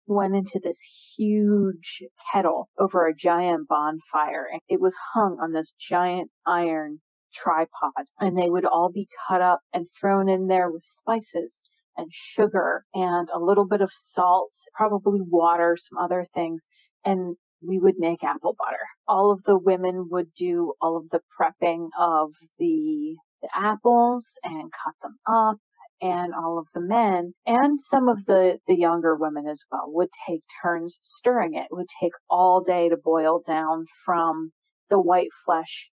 went 0.09 0.35
into 0.35 0.61
this 0.63 0.79
huge 1.17 2.03
kettle 2.33 2.69
over 2.79 3.07
a 3.07 3.15
giant 3.15 3.69
bonfire. 3.69 4.49
and 4.51 4.61
It 4.69 4.81
was 4.81 4.95
hung 5.15 5.39
on 5.41 5.53
this 5.53 5.73
giant 5.79 6.31
iron 6.47 7.01
tripod 7.35 8.07
and 8.19 8.39
they 8.39 8.49
would 8.49 8.65
all 8.65 8.91
be 8.91 9.09
cut 9.29 9.41
up 9.41 9.61
and 9.73 9.87
thrown 10.01 10.29
in 10.29 10.47
there 10.47 10.71
with 10.71 10.83
spices 10.85 11.55
and 11.97 12.11
sugar 12.13 12.85
and 12.95 13.29
a 13.35 13.39
little 13.39 13.67
bit 13.67 13.81
of 13.81 13.91
salt, 13.93 14.53
probably 14.75 15.21
water, 15.21 15.77
some 15.77 15.99
other 15.99 16.25
things. 16.33 16.65
And 17.05 17.37
we 17.61 17.79
would 17.79 17.97
make 17.99 18.23
apple 18.23 18.55
butter. 18.57 18.87
All 19.07 19.31
of 19.33 19.43
the 19.45 19.59
women 19.59 20.09
would 20.11 20.33
do 20.35 20.75
all 20.81 20.97
of 20.97 21.09
the 21.11 21.21
prepping 21.39 21.89
of 21.99 22.31
the, 22.59 23.17
the 23.43 23.49
apples 23.55 24.39
and 24.45 24.71
cut 24.73 24.95
them 25.03 25.19
up 25.27 25.59
and 26.01 26.33
all 26.35 26.59
of 26.59 26.67
the 26.75 26.81
men 26.81 27.33
and 27.47 27.81
some 27.81 28.09
of 28.09 28.25
the, 28.27 28.59
the 28.67 28.77
younger 28.77 29.17
women 29.17 29.47
as 29.47 29.63
well 29.71 29.85
would 29.87 30.09
take 30.27 30.43
turns 30.63 31.01
stirring 31.03 31.55
it. 31.55 31.67
It 31.71 31.75
would 31.75 31.89
take 32.01 32.13
all 32.31 32.63
day 32.63 32.89
to 32.89 32.97
boil 32.97 33.41
down 33.47 33.87
from 34.05 34.53
the 34.91 35.01
white 35.01 35.31
flesh 35.45 35.91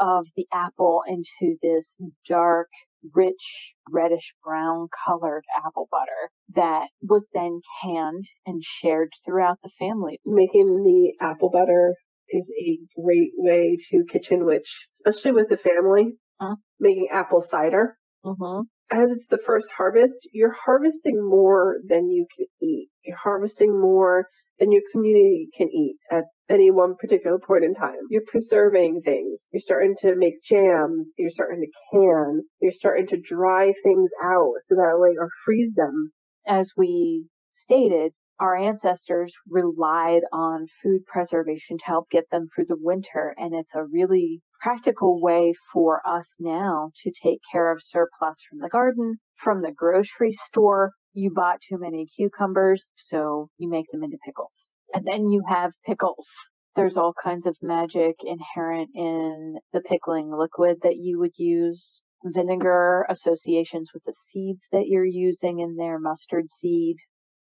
of 0.00 0.26
the 0.36 0.46
apple 0.52 1.02
into 1.06 1.56
this 1.60 1.96
dark, 2.26 2.68
rich, 3.14 3.74
reddish 3.90 4.34
brown 4.44 4.88
colored 5.06 5.42
apple 5.64 5.88
butter 5.90 6.30
that 6.54 6.88
was 7.02 7.26
then 7.34 7.60
canned 7.82 8.24
and 8.46 8.62
shared 8.62 9.10
throughout 9.24 9.58
the 9.62 9.70
family. 9.78 10.20
Making 10.24 10.84
the 10.84 11.14
apple 11.20 11.50
butter 11.50 11.94
is 12.30 12.50
a 12.60 12.78
great 13.00 13.32
way 13.36 13.78
to 13.90 14.04
kitchen 14.08 14.44
witch, 14.44 14.88
especially 14.94 15.32
with 15.32 15.48
the 15.48 15.56
family. 15.56 16.14
Uh-huh. 16.40 16.54
Making 16.78 17.08
apple 17.10 17.42
cider. 17.42 17.96
Mm-hmm 18.24 18.62
as 18.90 19.10
it's 19.10 19.26
the 19.26 19.38
first 19.44 19.68
harvest, 19.76 20.16
you're 20.32 20.54
harvesting 20.64 21.22
more 21.22 21.76
than 21.86 22.08
you 22.10 22.26
can 22.34 22.46
eat. 22.62 22.88
You're 23.04 23.16
harvesting 23.16 23.78
more 23.78 24.28
than 24.58 24.72
your 24.72 24.82
community 24.92 25.48
can 25.56 25.68
eat 25.68 25.96
at 26.10 26.24
any 26.48 26.70
one 26.70 26.96
particular 26.96 27.38
point 27.38 27.64
in 27.64 27.74
time. 27.74 27.98
You're 28.10 28.22
preserving 28.26 29.02
things. 29.04 29.40
You're 29.52 29.60
starting 29.60 29.94
to 30.00 30.16
make 30.16 30.42
jams. 30.42 31.12
You're 31.18 31.30
starting 31.30 31.60
to 31.60 31.70
can. 31.92 32.42
You're 32.60 32.72
starting 32.72 33.06
to 33.08 33.20
dry 33.20 33.72
things 33.84 34.10
out 34.22 34.54
so 34.66 34.74
that 34.74 34.98
way 34.98 35.14
or 35.18 35.28
freeze 35.44 35.74
them. 35.74 36.10
As 36.46 36.72
we 36.76 37.26
stated, 37.52 38.12
our 38.40 38.56
ancestors 38.56 39.34
relied 39.48 40.22
on 40.32 40.66
food 40.82 41.04
preservation 41.06 41.76
to 41.78 41.84
help 41.84 42.08
get 42.10 42.30
them 42.30 42.46
through 42.54 42.66
the 42.66 42.78
winter. 42.78 43.34
And 43.36 43.54
it's 43.54 43.74
a 43.74 43.84
really 43.84 44.40
practical 44.60 45.20
way 45.20 45.54
for 45.72 46.00
us 46.06 46.34
now 46.38 46.90
to 47.02 47.12
take 47.22 47.40
care 47.50 47.72
of 47.72 47.82
surplus 47.82 48.38
from 48.48 48.58
the 48.58 48.68
garden, 48.68 49.16
from 49.36 49.62
the 49.62 49.72
grocery 49.72 50.32
store. 50.32 50.92
You 51.12 51.32
bought 51.34 51.60
too 51.60 51.78
many 51.78 52.06
cucumbers, 52.06 52.88
so 52.96 53.48
you 53.58 53.68
make 53.68 53.86
them 53.90 54.02
into 54.02 54.18
pickles. 54.24 54.74
And 54.92 55.06
then 55.06 55.28
you 55.28 55.42
have 55.48 55.72
pickles. 55.84 56.28
There's 56.76 56.96
all 56.96 57.14
kinds 57.22 57.46
of 57.46 57.56
magic 57.60 58.16
inherent 58.22 58.90
in 58.94 59.56
the 59.72 59.80
pickling 59.80 60.30
liquid 60.32 60.78
that 60.82 60.96
you 60.96 61.18
would 61.18 61.36
use. 61.36 62.02
Vinegar 62.24 63.06
associations 63.08 63.90
with 63.94 64.02
the 64.04 64.12
seeds 64.12 64.66
that 64.72 64.86
you're 64.86 65.04
using 65.04 65.60
in 65.60 65.76
there, 65.76 65.98
mustard 66.00 66.46
seed, 66.50 66.96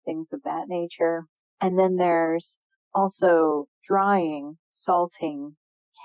things 0.04 0.32
of 0.32 0.42
that 0.44 0.64
nature. 0.66 1.26
And 1.60 1.78
then 1.78 1.96
there's 1.96 2.58
also 2.94 3.66
drying, 3.86 4.56
salting, 4.70 5.56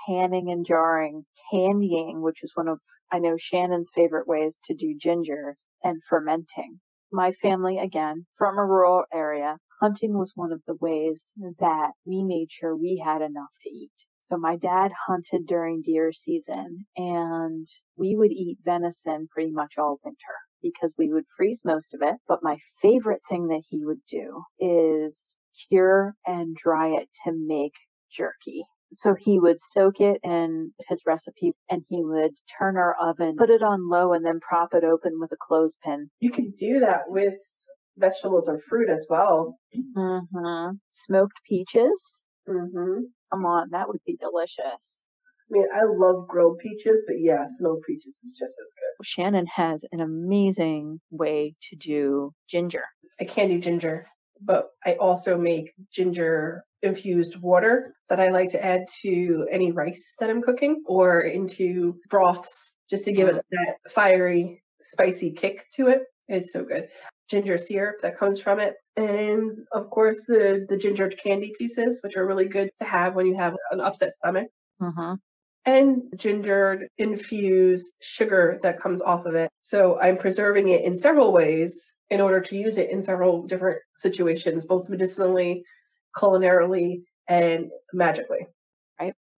canning 0.08 0.50
and 0.50 0.64
jarring, 0.64 1.26
candying, 1.50 2.22
which 2.22 2.42
is 2.42 2.52
one 2.54 2.68
of, 2.68 2.80
I 3.12 3.18
know, 3.18 3.36
Shannon's 3.36 3.90
favorite 3.94 4.26
ways 4.26 4.58
to 4.64 4.74
do 4.74 4.96
ginger, 4.98 5.56
and 5.84 6.02
fermenting. 6.08 6.80
My 7.12 7.32
family, 7.32 7.78
again, 7.78 8.26
from 8.36 8.58
a 8.58 8.64
rural 8.64 9.04
area, 9.12 9.58
hunting 9.80 10.18
was 10.18 10.32
one 10.34 10.52
of 10.52 10.62
the 10.66 10.76
ways 10.80 11.30
that 11.58 11.92
we 12.04 12.22
made 12.24 12.50
sure 12.50 12.74
we 12.74 13.02
had 13.04 13.22
enough 13.22 13.52
to 13.62 13.70
eat. 13.70 13.92
So 14.24 14.36
my 14.36 14.56
dad 14.56 14.92
hunted 15.06 15.46
during 15.46 15.82
deer 15.82 16.12
season 16.12 16.86
and 16.96 17.66
we 17.96 18.14
would 18.16 18.30
eat 18.30 18.58
venison 18.64 19.28
pretty 19.30 19.52
much 19.52 19.78
all 19.78 19.98
winter 20.04 20.36
because 20.62 20.92
we 20.98 21.12
would 21.12 21.24
freeze 21.36 21.62
most 21.64 21.94
of 21.94 22.02
it. 22.02 22.16
But 22.26 22.42
my 22.42 22.58
favorite 22.82 23.22
thing 23.28 23.48
that 23.48 23.62
he 23.68 23.84
would 23.84 24.04
do 24.06 24.42
is 24.58 25.38
cure 25.68 26.14
and 26.26 26.54
dry 26.54 26.88
it 26.88 27.08
to 27.24 27.32
make 27.32 27.72
jerky. 28.10 28.64
So 28.92 29.14
he 29.18 29.38
would 29.38 29.58
soak 29.60 30.00
it 30.00 30.18
in 30.22 30.72
his 30.88 31.02
recipe 31.06 31.52
and 31.68 31.84
he 31.88 32.02
would 32.02 32.32
turn 32.58 32.76
our 32.76 32.94
oven, 33.00 33.36
put 33.36 33.50
it 33.50 33.62
on 33.62 33.88
low, 33.88 34.12
and 34.12 34.24
then 34.24 34.40
prop 34.40 34.72
it 34.72 34.84
open 34.84 35.20
with 35.20 35.30
a 35.32 35.36
clothespin. 35.38 36.10
You 36.20 36.30
could 36.30 36.54
do 36.54 36.80
that 36.80 37.02
with 37.08 37.34
vegetables 37.98 38.48
or 38.48 38.58
fruit 38.58 38.88
as 38.88 39.06
well. 39.10 39.58
Mm-hmm. 39.96 40.76
Smoked 40.90 41.38
peaches. 41.48 42.24
Mm-hmm. 42.48 43.00
Come 43.30 43.44
on, 43.44 43.68
that 43.72 43.88
would 43.88 44.00
be 44.06 44.16
delicious. 44.16 45.02
I 45.50 45.50
mean, 45.50 45.66
I 45.74 45.82
love 45.84 46.28
grilled 46.28 46.58
peaches, 46.58 47.04
but 47.06 47.16
yeah, 47.18 47.44
smoked 47.58 47.86
peaches 47.86 48.18
is 48.22 48.36
just 48.38 48.54
as 48.62 48.72
good. 48.74 49.04
Shannon 49.04 49.46
has 49.46 49.84
an 49.92 50.00
amazing 50.00 51.00
way 51.10 51.54
to 51.70 51.76
do 51.76 52.32
ginger. 52.48 52.84
I 53.20 53.24
can't 53.24 53.50
do 53.50 53.58
ginger, 53.58 54.06
but 54.42 54.70
I 54.84 54.94
also 54.94 55.36
make 55.38 55.74
ginger 55.92 56.64
infused 56.82 57.36
water 57.36 57.94
that 58.08 58.20
I 58.20 58.28
like 58.28 58.50
to 58.50 58.64
add 58.64 58.84
to 59.02 59.46
any 59.50 59.72
rice 59.72 60.14
that 60.20 60.30
I'm 60.30 60.42
cooking 60.42 60.82
or 60.86 61.20
into 61.20 61.96
broths 62.08 62.76
just 62.88 63.04
to 63.06 63.12
give 63.12 63.28
it 63.28 63.44
that 63.50 63.76
fiery, 63.90 64.62
spicy 64.80 65.32
kick 65.32 65.66
to 65.74 65.88
it. 65.88 66.02
It's 66.28 66.52
so 66.52 66.62
good. 66.62 66.88
Ginger 67.28 67.58
syrup 67.58 67.96
that 68.02 68.16
comes 68.16 68.40
from 68.40 68.60
it. 68.60 68.74
And 68.96 69.58
of 69.72 69.90
course, 69.90 70.18
the, 70.26 70.66
the 70.68 70.76
ginger 70.76 71.08
candy 71.08 71.52
pieces, 71.58 72.00
which 72.02 72.16
are 72.16 72.26
really 72.26 72.46
good 72.46 72.70
to 72.78 72.84
have 72.84 73.14
when 73.14 73.26
you 73.26 73.36
have 73.36 73.56
an 73.70 73.80
upset 73.80 74.14
stomach. 74.14 74.48
Mm-hmm. 74.80 75.14
And 75.68 76.04
ginger 76.16 76.88
infused 76.96 77.92
sugar 78.00 78.58
that 78.62 78.80
comes 78.80 79.02
off 79.02 79.26
of 79.26 79.34
it. 79.34 79.50
So 79.60 80.00
I'm 80.00 80.16
preserving 80.16 80.68
it 80.68 80.82
in 80.82 80.98
several 80.98 81.30
ways 81.30 81.92
in 82.08 82.22
order 82.22 82.40
to 82.40 82.56
use 82.56 82.78
it 82.78 82.88
in 82.88 83.02
several 83.02 83.42
different 83.42 83.78
situations, 83.94 84.64
both 84.64 84.88
medicinally 84.88 85.62
culinarily 86.16 87.02
and 87.28 87.70
magically. 87.92 88.46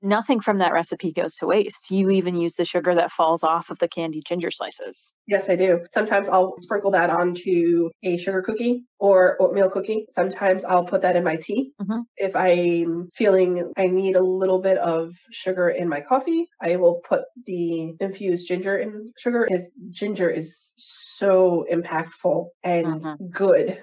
Nothing 0.02 0.40
from 0.40 0.60
that 0.60 0.72
recipe 0.72 1.12
goes 1.12 1.36
to 1.36 1.46
waste. 1.48 1.92
You 1.92 2.10
even 2.10 2.36
use 2.36 2.56
the 2.56 2.64
sugar 2.64 2.96
that 2.96 3.12
falls 3.12 3.44
off 3.44 3.70
of 3.70 3.80
the 3.80 3.88
candied 3.90 4.24
ginger 4.26 4.50
slices. 4.50 5.14
Yes, 5.28 5.50
I 5.50 5.56
do. 5.56 5.86
Sometimes 5.92 6.30
I'll 6.30 6.56
sprinkle 6.58 6.92
that 6.92 7.10
onto 7.10 7.90
a 8.04 8.18
sugar 8.18 8.42
cookie 8.42 8.86
or 9.00 9.38
oatmeal 9.42 9.70
cookie. 9.70 10.06
Sometimes 10.10 10.64
I'll 10.64 10.86
put 10.86 11.02
that 11.02 11.16
in 11.16 11.24
my 11.24 11.36
tea. 11.36 11.74
Mhm. 11.80 12.10
If 12.18 12.36
I'm 12.36 13.10
feeling 13.14 13.72
I 13.78 13.88
need 13.88 14.16
a 14.16 14.24
little 14.24 14.60
bit 14.62 14.78
of 14.80 15.14
sugar 15.32 15.70
in 15.70 15.88
my 15.88 16.02
coffee, 16.02 16.48
I 16.62 16.76
will 16.78 17.02
put 17.08 17.24
the 17.46 17.94
infused 18.00 18.48
ginger 18.48 18.78
in 18.78 19.12
sugar. 19.18 19.46
Because 19.48 19.70
ginger 19.92 20.30
is 20.30 20.74
so 20.78 21.66
impactful 21.72 22.48
and 22.64 23.06
Mhm. 23.06 23.20
good. 23.32 23.82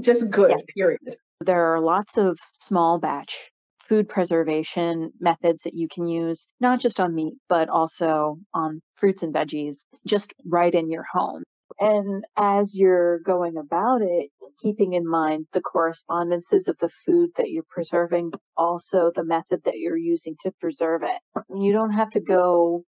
Just 0.00 0.30
good, 0.30 0.50
Yeah. 0.50 0.56
period. 0.76 1.18
There 1.40 1.74
are 1.74 1.80
lots 1.80 2.18
of 2.18 2.38
small 2.52 2.98
batch 2.98 3.52
food 3.88 4.08
preservation 4.08 5.10
methods 5.20 5.62
that 5.62 5.74
you 5.74 5.88
can 5.88 6.06
use, 6.06 6.48
not 6.60 6.80
just 6.80 7.00
on 7.00 7.14
meat, 7.14 7.34
but 7.48 7.68
also 7.68 8.38
on 8.52 8.80
fruits 8.96 9.22
and 9.22 9.34
veggies, 9.34 9.84
just 10.06 10.32
right 10.46 10.74
in 10.74 10.90
your 10.90 11.04
home. 11.12 11.42
And 11.80 12.24
as 12.36 12.74
you're 12.74 13.18
going 13.20 13.56
about 13.56 14.00
it, 14.02 14.30
keeping 14.62 14.92
in 14.92 15.08
mind 15.08 15.46
the 15.52 15.60
correspondences 15.60 16.68
of 16.68 16.76
the 16.78 16.90
food 17.04 17.30
that 17.36 17.50
you're 17.50 17.64
preserving, 17.68 18.32
also 18.56 19.10
the 19.14 19.24
method 19.24 19.60
that 19.64 19.76
you're 19.76 19.96
using 19.96 20.36
to 20.42 20.52
preserve 20.60 21.02
it. 21.02 21.42
You 21.54 21.72
don't 21.72 21.92
have 21.92 22.10
to 22.10 22.20
go 22.20 22.84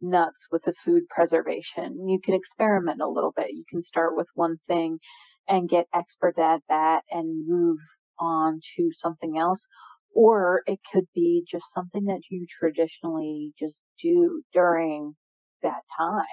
nuts 0.00 0.46
with 0.50 0.62
the 0.64 0.74
food 0.84 1.08
preservation. 1.08 2.08
You 2.08 2.20
can 2.22 2.34
experiment 2.34 3.00
a 3.00 3.08
little 3.08 3.32
bit. 3.34 3.50
You 3.50 3.64
can 3.68 3.82
start 3.82 4.16
with 4.16 4.28
one 4.34 4.58
thing 4.66 4.98
and 5.48 5.68
get 5.68 5.86
expert 5.94 6.38
at 6.38 6.60
that 6.68 7.00
and 7.10 7.46
move 7.48 7.78
on 8.20 8.60
to 8.76 8.90
something 8.92 9.38
else. 9.38 9.66
Or 10.14 10.62
it 10.66 10.80
could 10.92 11.06
be 11.14 11.44
just 11.48 11.66
something 11.72 12.04
that 12.06 12.22
you 12.30 12.46
traditionally 12.48 13.52
just 13.58 13.80
do 14.02 14.42
during 14.52 15.14
that 15.62 15.82
time. 15.96 16.24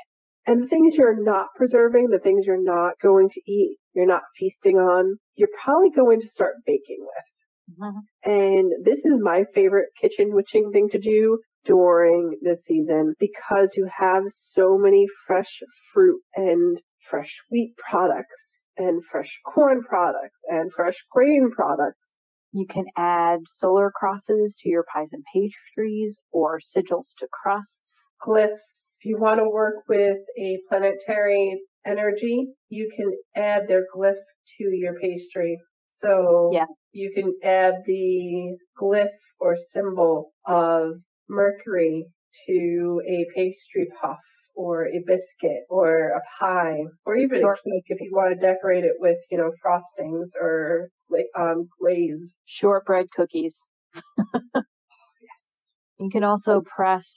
And 0.47 0.63
the 0.63 0.67
things 0.67 0.95
you're 0.95 1.21
not 1.21 1.47
preserving, 1.55 2.09
the 2.09 2.19
things 2.19 2.45
you're 2.45 2.61
not 2.61 2.99
going 3.01 3.29
to 3.29 3.41
eat, 3.51 3.77
you're 3.93 4.05
not 4.05 4.21
feasting 4.37 4.77
on, 4.77 5.17
you're 5.35 5.49
probably 5.63 5.89
going 5.89 6.21
to 6.21 6.29
start 6.29 6.55
baking 6.65 6.99
with. 6.99 7.77
Mhm. 7.79 8.01
And 8.23 8.85
this 8.85 9.05
is 9.05 9.19
my 9.19 9.43
favorite 9.53 9.89
kitchen 9.99 10.33
witching 10.33 10.71
thing 10.71 10.89
to 10.89 10.99
do 10.99 11.39
during 11.63 12.37
this 12.41 12.63
season 12.63 13.15
because 13.19 13.75
you 13.75 13.89
have 13.97 14.23
so 14.31 14.77
many 14.77 15.07
fresh 15.25 15.63
fruit 15.91 16.21
and 16.35 16.79
fresh 17.09 17.41
wheat 17.49 17.75
products 17.77 18.59
and 18.77 19.03
fresh 19.05 19.39
corn 19.45 19.81
products 19.83 20.41
and 20.47 20.71
fresh 20.73 21.03
grain 21.11 21.49
products. 21.51 22.14
You 22.55 22.65
can 22.67 22.85
add 22.95 23.41
solar 23.49 23.91
crosses 23.93 24.55
to 24.61 24.69
your 24.69 24.85
pies 24.93 25.09
and 25.11 25.25
pastries 25.33 26.21
or 26.31 26.61
sigils 26.61 27.13
to 27.19 27.27
crusts. 27.29 28.07
Glyphs. 28.25 28.91
If 28.97 29.03
you 29.03 29.17
want 29.17 29.41
to 29.41 29.49
work 29.49 29.83
with 29.89 30.19
a 30.39 30.59
planetary 30.69 31.59
energy, 31.85 32.47
you 32.69 32.89
can 32.95 33.11
add 33.35 33.67
their 33.67 33.83
glyph 33.93 34.15
to 34.57 34.63
your 34.71 34.97
pastry. 35.01 35.59
So 35.97 36.51
Yeah. 36.53 36.67
you 36.93 37.11
can 37.11 37.33
add 37.43 37.83
the 37.85 38.57
glyph 38.81 39.09
or 39.41 39.57
symbol 39.57 40.31
of 40.45 41.01
Mercury 41.27 42.05
to 42.47 43.01
a 43.05 43.25
pastry 43.35 43.89
puff 43.99 44.19
or 44.55 44.85
a 44.87 44.99
biscuit 45.05 45.63
or 45.69 46.09
a 46.09 46.21
pie 46.39 46.83
or 47.05 47.15
even 47.15 47.39
Sure. 47.41 47.53
a 47.53 47.55
cake 47.55 47.83
if 47.87 47.99
you 48.01 48.11
want 48.13 48.33
to 48.33 48.39
decorate 48.39 48.83
it 48.85 48.95
with, 48.99 49.17
you 49.29 49.37
know, 49.37 49.51
frostings 49.63 50.29
or 50.39 50.89
like 51.09 51.27
um 51.37 51.67
glaze. 51.79 52.33
Shortbread 52.45 53.11
cookies. 53.11 53.57
Yes. 53.93 55.71
You 55.99 56.09
can 56.09 56.23
also 56.23 56.61
press 56.61 57.09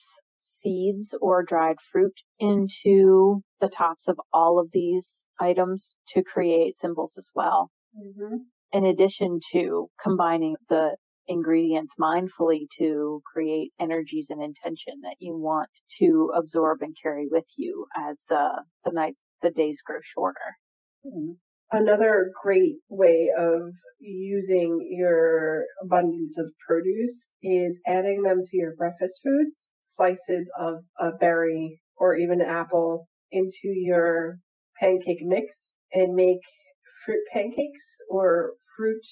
seeds 0.61 1.15
or 1.21 1.43
dried 1.43 1.77
fruit 1.93 2.15
into 2.39 3.43
the 3.61 3.69
tops 3.69 4.09
of 4.09 4.21
all 4.33 4.59
of 4.59 4.71
these 4.73 5.25
items 5.41 5.97
to 6.15 6.23
create 6.23 6.77
symbols 6.79 7.15
as 7.19 7.31
well. 7.35 7.71
hmm 7.97 8.37
In 8.73 8.85
addition 8.85 9.41
to 9.53 9.89
combining 10.03 10.57
the 10.69 10.97
ingredients 11.29 11.95
mindfully 12.01 12.67
to 12.79 13.23
create 13.31 13.73
energies 13.81 14.27
and 14.31 14.43
intention 14.43 14.95
that 15.03 15.17
you 15.19 15.37
want 15.37 15.71
to 16.01 16.33
absorb 16.35 16.83
and 16.83 16.97
carry 17.01 17.29
with 17.31 17.47
you 17.57 17.87
as 17.97 18.21
the, 18.29 18.63
the 18.85 18.93
night, 18.93 19.15
the 19.43 19.51
days 19.51 19.81
grow 19.85 19.99
shorter. 20.03 20.57
Hmm. 21.05 21.33
Another 21.71 22.33
great 22.43 22.77
way 22.89 23.31
of 23.39 23.61
using 24.01 24.89
your 24.91 25.65
abundance 25.83 26.39
of 26.39 26.47
produce 26.67 27.29
is 27.43 27.79
adding 27.87 28.23
them 28.23 28.41
to 28.43 28.57
your 28.57 28.75
breakfast 28.77 29.21
foods, 29.23 29.69
slices 29.97 30.51
of 30.59 30.77
a 30.99 31.11
berry 31.13 31.81
or 31.99 32.17
even 32.17 32.41
apple 32.41 33.07
into 33.33 33.69
your 33.69 34.39
pancake 34.81 35.23
mix 35.23 35.75
and 35.93 36.15
make 36.15 36.41
fruit 37.05 37.23
pancakes 37.33 37.99
or 38.09 38.53
fruit 38.77 39.05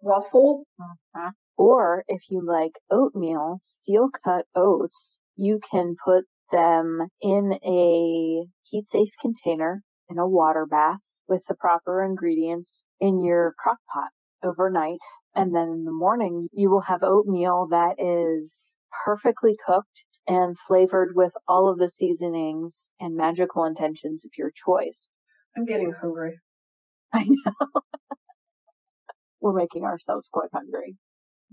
waffles. 0.00 0.64
Mm-hmm. 0.80 1.28
Or 1.58 2.04
if 2.08 2.22
you 2.28 2.44
like 2.44 2.78
oatmeal, 2.90 3.60
steel 3.62 4.10
cut 4.24 4.46
oats, 4.54 5.18
you 5.36 5.60
can 5.70 5.96
put 6.04 6.24
them 6.52 7.08
in 7.20 7.58
a 7.64 8.46
heat 8.62 8.88
safe 8.88 9.10
container 9.20 9.82
in 10.08 10.18
a 10.18 10.28
water 10.28 10.66
bath 10.66 11.00
with 11.28 11.44
the 11.46 11.54
proper 11.54 12.04
ingredients 12.04 12.84
in 13.00 13.20
your 13.20 13.54
crock 13.58 13.78
pot 13.92 14.10
overnight. 14.42 15.00
And 15.34 15.54
then 15.54 15.68
in 15.68 15.84
the 15.84 15.92
morning, 15.92 16.48
you 16.52 16.70
will 16.70 16.82
have 16.82 17.02
oatmeal 17.02 17.68
that 17.70 17.96
is 17.98 18.76
perfectly 19.04 19.56
cooked 19.66 20.04
and 20.28 20.56
flavored 20.66 21.14
with 21.14 21.32
all 21.46 21.68
of 21.68 21.78
the 21.78 21.90
seasonings 21.90 22.90
and 23.00 23.16
magical 23.16 23.64
intentions 23.64 24.24
of 24.24 24.30
your 24.36 24.50
choice. 24.50 25.08
I'm 25.56 25.64
getting 25.64 25.92
hungry. 25.92 26.38
I 27.12 27.24
know. 27.24 27.80
We're 29.40 29.52
making 29.52 29.84
ourselves 29.84 30.28
quite 30.32 30.50
hungry. 30.52 30.96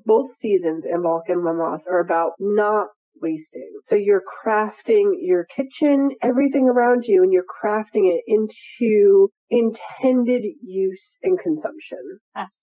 Both 0.06 0.36
seasons 0.36 0.86
Imbolc 0.86 1.24
and 1.28 1.44
Lammas 1.44 1.84
are 1.90 2.00
about 2.00 2.34
not 2.40 2.88
wasting. 3.22 3.72
So 3.84 3.96
you're 3.96 4.24
crafting 4.46 5.14
your 5.20 5.46
kitchen, 5.46 6.12
everything 6.22 6.68
around 6.68 7.06
you, 7.06 7.24
and 7.24 7.32
you're 7.32 7.44
crafting 7.44 8.12
it 8.12 8.24
into 8.28 9.30
intended 9.50 10.44
use 10.62 11.18
and 11.24 11.40
consumption. 11.40 12.20
Yes. 12.36 12.60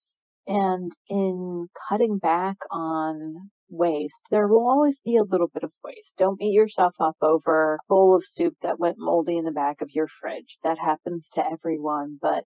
And 0.46 0.92
in 1.08 1.68
cutting 1.88 2.18
back 2.18 2.56
on 2.70 3.50
waste, 3.68 4.22
there 4.30 4.48
will 4.48 4.68
always 4.68 4.98
be 5.04 5.16
a 5.16 5.22
little 5.22 5.48
bit 5.52 5.62
of 5.62 5.70
waste. 5.84 6.14
Don't 6.18 6.38
beat 6.38 6.52
yourself 6.52 6.94
up 7.00 7.16
over 7.22 7.74
a 7.74 7.78
bowl 7.88 8.16
of 8.16 8.24
soup 8.26 8.54
that 8.62 8.80
went 8.80 8.96
moldy 8.98 9.36
in 9.36 9.44
the 9.44 9.52
back 9.52 9.80
of 9.80 9.90
your 9.92 10.08
fridge. 10.20 10.58
That 10.64 10.78
happens 10.78 11.24
to 11.34 11.44
everyone, 11.46 12.18
but 12.20 12.44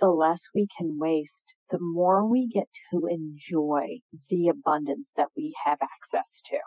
the 0.00 0.08
less 0.10 0.42
we 0.54 0.68
can 0.78 0.98
waste, 0.98 1.54
the 1.70 1.78
more 1.80 2.26
we 2.28 2.48
get 2.48 2.68
to 2.92 3.06
enjoy 3.08 4.00
the 4.30 4.48
abundance 4.48 5.08
that 5.16 5.28
we 5.36 5.54
have 5.64 5.78
access 5.82 6.42
to, 6.46 6.58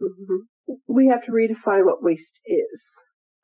hmm 0.00 0.74
We 0.88 1.06
have 1.08 1.22
to 1.24 1.32
redefine 1.32 1.84
what 1.86 2.02
waste 2.02 2.40
is. 2.46 2.80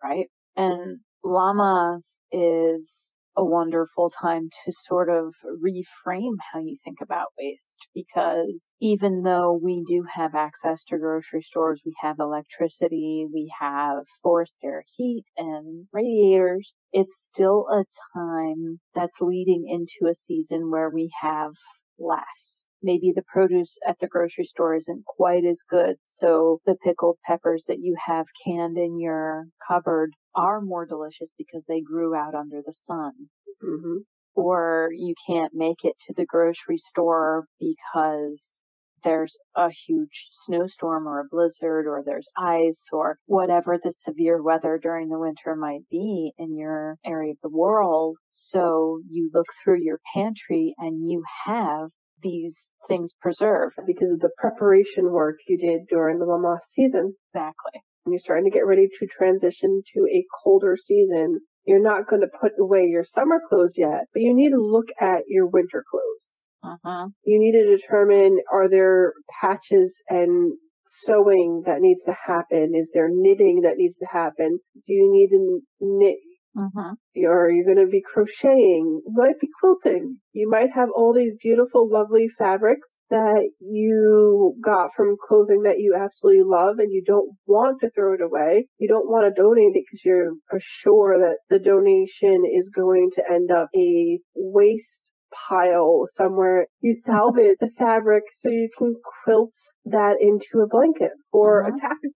right? 0.03 0.29
And 0.57 1.01
Lammas 1.25 2.05
is 2.33 2.91
a 3.37 3.45
wonderful 3.45 4.11
time 4.11 4.49
to 4.65 4.73
sort 4.73 5.09
of 5.09 5.35
reframe 5.45 6.37
how 6.53 6.59
you 6.61 6.77
think 6.85 7.01
about 7.01 7.33
waste 7.39 7.87
because 7.95 8.73
even 8.81 9.23
though 9.23 9.53
we 9.63 9.85
do 9.87 10.05
have 10.15 10.35
access 10.35 10.85
to 10.85 10.99
grocery 10.99 11.43
stores, 11.43 11.81
we 11.85 11.95
have 12.01 12.19
electricity, 12.19 13.27
we 13.33 13.53
have 13.61 14.05
forced 14.23 14.55
air 14.63 14.85
heat 14.97 15.25
and 15.37 15.87
radiators, 15.93 16.73
it's 16.93 17.15
still 17.25 17.67
a 17.71 17.85
time 18.17 18.81
that's 18.95 19.21
leading 19.21 19.67
into 19.69 20.11
a 20.11 20.15
season 20.15 20.71
where 20.71 20.91
we 20.91 21.11
have 21.21 21.53
less. 21.99 22.62
Maybe 22.83 23.13
the 23.15 23.23
produce 23.23 23.79
at 23.87 23.99
the 24.01 24.09
grocery 24.09 24.45
store 24.45 24.75
isn't 24.75 25.05
quite 25.07 25.45
as 25.45 25.63
good, 25.69 25.97
so 26.07 26.61
the 26.67 26.77
pickled 26.77 27.19
peppers 27.25 27.65
that 27.69 27.79
you 27.81 27.97
have 28.07 28.27
canned 28.45 28.77
in 28.77 28.99
your 28.99 29.47
cupboard 29.67 30.13
are 30.35 30.61
more 30.61 30.85
delicious 30.87 31.33
because 31.39 31.65
they 31.69 31.81
grew 31.81 32.15
out 32.15 32.35
under 32.35 32.61
the 32.65 32.73
sun. 32.73 33.13
hmm 33.61 33.99
Or 34.35 34.91
you 34.93 35.15
can't 35.27 35.55
make 35.55 35.85
it 35.85 35.97
to 36.07 36.15
the 36.15 36.27
grocery 36.27 36.79
store 36.79 37.47
because 37.61 38.61
there's 39.05 39.37
a 39.57 39.71
huge 39.71 40.29
snowstorm 40.45 41.07
or 41.09 41.21
a 41.21 41.29
blizzard 41.29 41.87
or 41.87 42.03
there's 42.05 42.29
ice 42.37 42.87
or 42.93 43.19
whatever 43.27 43.79
the 43.79 43.93
severe 43.93 44.43
weather 44.43 44.79
during 44.81 45.09
the 45.09 45.19
winter 45.19 45.57
might 45.57 45.89
be 45.91 46.33
in 46.39 46.57
your 46.57 46.97
area 47.05 47.33
of 47.33 47.39
the 47.43 47.49
world. 47.49 48.17
So 48.31 49.01
you 49.09 49.31
look 49.35 49.47
through 49.63 49.81
your 49.83 50.01
pantry 50.15 50.75
and 50.79 51.09
you 51.11 51.25
have 51.47 51.91
these 52.23 52.57
things 52.89 53.13
preserve. 53.21 53.73
Because 53.87 54.11
of 54.11 54.21
the 54.21 54.31
preparation 54.39 55.11
work 55.11 55.37
you 55.47 55.59
did 55.59 55.87
during 55.89 56.19
the 56.19 56.27
Lammas 56.27 56.65
season. 56.71 57.15
Exactly. 57.35 57.81
and 58.05 58.13
you're 58.13 58.19
starting 58.19 58.45
to 58.45 58.51
get 58.51 58.67
ready 58.67 58.89
to 58.99 59.07
transition 59.07 59.83
to 59.95 60.01
a 60.13 60.25
colder 60.43 60.77
season, 60.77 61.41
you're 61.65 61.83
not 61.83 62.09
going 62.09 62.23
to 62.23 62.29
put 62.41 62.53
away 62.59 62.87
your 62.87 63.05
summer 63.05 63.41
clothes 63.49 63.75
yet, 63.79 64.07
but 64.13 64.23
you 64.23 64.35
need 64.35 64.51
to 64.51 64.61
look 64.61 64.89
at 65.01 65.23
your 65.29 65.47
winter 65.47 65.85
clothes. 65.89 66.31
Uh-huh. 66.65 67.09
You 67.25 67.39
need 67.41 67.53
to 67.53 67.77
determine 67.77 68.39
are 68.53 68.69
there 68.69 69.13
patches 69.41 70.01
and 70.09 70.53
sewing 70.89 71.63
that 71.67 71.81
needs 71.81 72.03
to 72.05 72.13
happen? 72.27 72.73
Is 72.75 72.91
there 72.93 73.09
knitting 73.11 73.63
that 73.63 73.77
needs 73.77 73.97
to 73.99 74.07
happen? 74.11 74.59
Do 74.75 74.93
you 74.93 75.11
need 75.11 75.29
to 75.29 75.61
knit 75.81 76.19
Mm-hmm. 76.55 77.25
or 77.25 77.51
you're 77.51 77.65
going 77.65 77.85
to 77.85 77.91
be 77.91 78.03
crocheting, 78.03 79.01
you 79.07 79.13
might 79.15 79.41
be 79.41 79.49
quilting. 79.59 80.19
You 80.35 80.51
might 80.51 80.71
have 80.75 80.91
all 80.95 81.15
these 81.15 81.33
beautiful, 81.43 81.89
lovely 81.91 82.29
fabrics 82.29 82.99
that 83.09 83.49
you 83.59 84.55
got 84.63 84.91
from 84.95 85.17
clothing 85.27 85.63
that 85.63 85.79
you 85.79 85.97
absolutely 85.99 86.43
love 86.45 86.79
and 86.79 86.93
you 86.93 87.03
don't 87.07 87.31
want 87.47 87.81
to 87.81 87.91
throw 87.91 88.13
it 88.15 88.21
away. 88.21 88.67
You 88.79 88.89
don't 88.89 89.09
want 89.09 89.35
to 89.35 89.43
donate 89.43 89.77
it 89.77 89.85
because 89.87 90.05
you're 90.05 90.35
sure 90.59 91.19
that 91.19 91.39
the 91.49 91.59
donation 91.59 92.43
is 92.45 92.69
going 92.69 93.11
to 93.15 93.23
end 93.31 93.51
up 93.51 93.69
a 93.75 94.21
waste 94.35 95.11
pile 95.49 96.07
somewhere. 96.15 96.67
You 96.81 96.97
salvage 97.07 97.57
the 97.61 97.71
fabric 97.79 98.25
so 98.37 98.51
you 98.51 98.69
can 98.77 98.95
quilt 99.25 99.55
that 99.87 100.17
into 100.21 100.63
a 100.63 100.69
blanket 100.69 101.13
or 101.33 101.61
a 101.61 101.71
tapestry. 101.71 102.11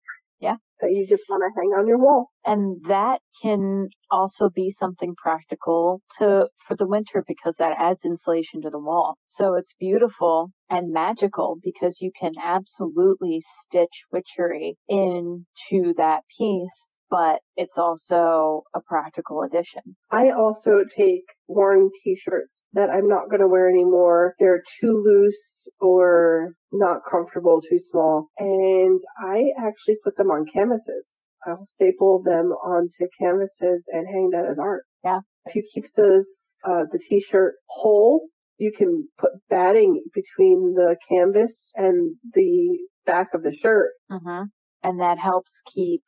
That 0.82 0.92
you 0.92 1.08
just 1.08 1.24
want 1.30 1.42
to 1.42 1.60
hang 1.60 1.70
on 1.70 1.88
your 1.88 1.98
wall. 1.98 2.32
and 2.46 2.82
that 2.88 3.22
can 3.42 3.90
also 4.12 4.50
be 4.50 4.70
something 4.72 5.16
practical 5.16 6.02
to 6.18 6.50
for 6.68 6.76
the 6.76 6.88
winter 6.88 7.24
because 7.28 7.56
that 7.58 7.78
adds 7.80 8.04
insulation 8.06 8.62
to 8.62 8.70
the 8.70 8.80
wall 8.80 9.18
so 9.28 9.54
it's 9.56 9.74
beautiful 9.80 10.52
and 10.70 10.92
magical 10.92 11.58
because 11.64 12.02
you 12.02 12.12
can 12.20 12.34
absolutely 12.44 13.42
stitch 13.62 14.04
witchery 14.12 14.78
into 14.88 15.94
that 15.98 16.24
piece 16.38 16.95
but 17.10 17.40
it's 17.56 17.78
also 17.78 18.64
a 18.74 18.80
practical 18.88 19.44
addition 19.44 19.96
I 20.12 20.32
also 20.32 20.80
take 20.96 21.24
worn 21.48 21.90
t-shirts 22.04 22.66
that 22.74 22.90
I'm 22.90 23.08
not 23.08 23.30
going 23.30 23.42
to 23.42 23.48
wear 23.48 23.70
anymore. 23.70 24.36
They're 24.40 24.64
too 24.80 24.94
loose 24.94 25.68
or 25.80 26.54
not 26.72 27.02
comfortable, 27.10 27.62
too 27.62 27.80
small. 27.80 28.30
And 28.40 29.00
I 29.20 29.52
actually 29.60 29.98
put 30.04 30.16
them 30.18 30.32
on 30.32 30.46
canvases. 30.52 31.12
I'll 31.46 31.66
staple 31.66 32.24
them 32.24 32.48
onto 32.48 33.08
canvases 33.20 33.84
and 33.88 34.08
hang 34.08 34.30
that 34.32 34.46
as 34.50 34.58
art. 34.58 34.86
Yeah. 35.04 35.20
If 35.46 35.56
you 35.56 35.64
keep 35.74 35.86
those, 35.96 36.28
uh, 36.68 36.84
the 36.92 37.00
t-shirt 37.00 37.56
whole, 37.68 38.28
you 38.58 38.72
can 38.76 39.08
put 39.20 39.32
batting 39.50 40.02
between 40.14 40.74
the 40.76 40.96
canvas 41.10 41.72
and 41.76 42.16
the 42.34 42.80
back 43.06 43.34
of 43.34 43.44
the 43.44 43.54
shirt. 43.54 43.92
hmm 44.10 44.44
and 44.86 45.00
that 45.02 45.18
helps 45.18 45.52
keep 45.74 46.04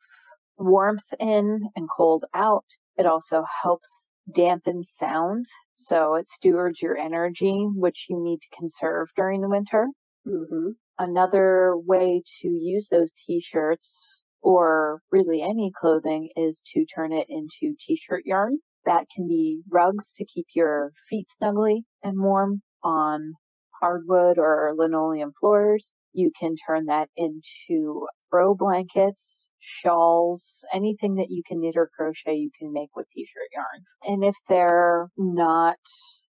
warmth 0.58 1.12
in 1.18 1.68
and 1.76 1.88
cold 1.94 2.24
out 2.34 2.64
it 2.96 3.06
also 3.06 3.44
helps 3.62 4.08
dampen 4.34 4.82
sound 4.98 5.46
so 5.74 6.14
it 6.14 6.28
stewards 6.28 6.82
your 6.82 6.96
energy 6.96 7.66
which 7.74 8.06
you 8.08 8.20
need 8.22 8.38
to 8.40 8.56
conserve 8.56 9.08
during 9.16 9.40
the 9.40 9.48
winter 9.48 9.88
hmm 10.26 10.70
Another 11.00 11.76
way 11.76 12.24
to 12.40 12.48
use 12.48 12.88
those 12.90 13.12
t-shirts 13.24 14.16
or 14.42 15.00
really 15.12 15.42
any 15.42 15.70
clothing 15.70 16.30
is 16.34 16.60
to 16.72 16.84
turn 16.86 17.12
it 17.12 17.26
into 17.28 17.76
t-shirt 17.86 18.24
yarn. 18.26 18.58
That 18.84 19.06
can 19.14 19.28
be 19.28 19.62
rugs 19.70 20.12
to 20.14 20.24
keep 20.24 20.46
your 20.54 20.92
feet 21.08 21.28
snugly 21.28 21.84
and 22.02 22.20
warm 22.20 22.62
on 22.82 23.34
hardwood 23.80 24.38
or 24.38 24.72
linoleum 24.76 25.32
floors. 25.38 25.92
You 26.18 26.30
can 26.38 26.54
turn 26.66 26.86
that 26.86 27.08
into 27.16 28.06
throw 28.28 28.54
blankets, 28.64 29.50
shawls, 29.60 30.42
anything 30.74 31.12
that 31.16 31.30
you 31.30 31.42
can 31.48 31.60
knit 31.60 31.76
or 31.76 31.88
crochet 31.96 32.34
you 32.34 32.50
can 32.58 32.72
make 32.72 32.90
with 32.96 33.06
t-shirt 33.14 33.50
yarn. 33.58 33.80
And 34.10 34.24
if 34.24 34.34
they're 34.48 35.08
not 35.16 35.76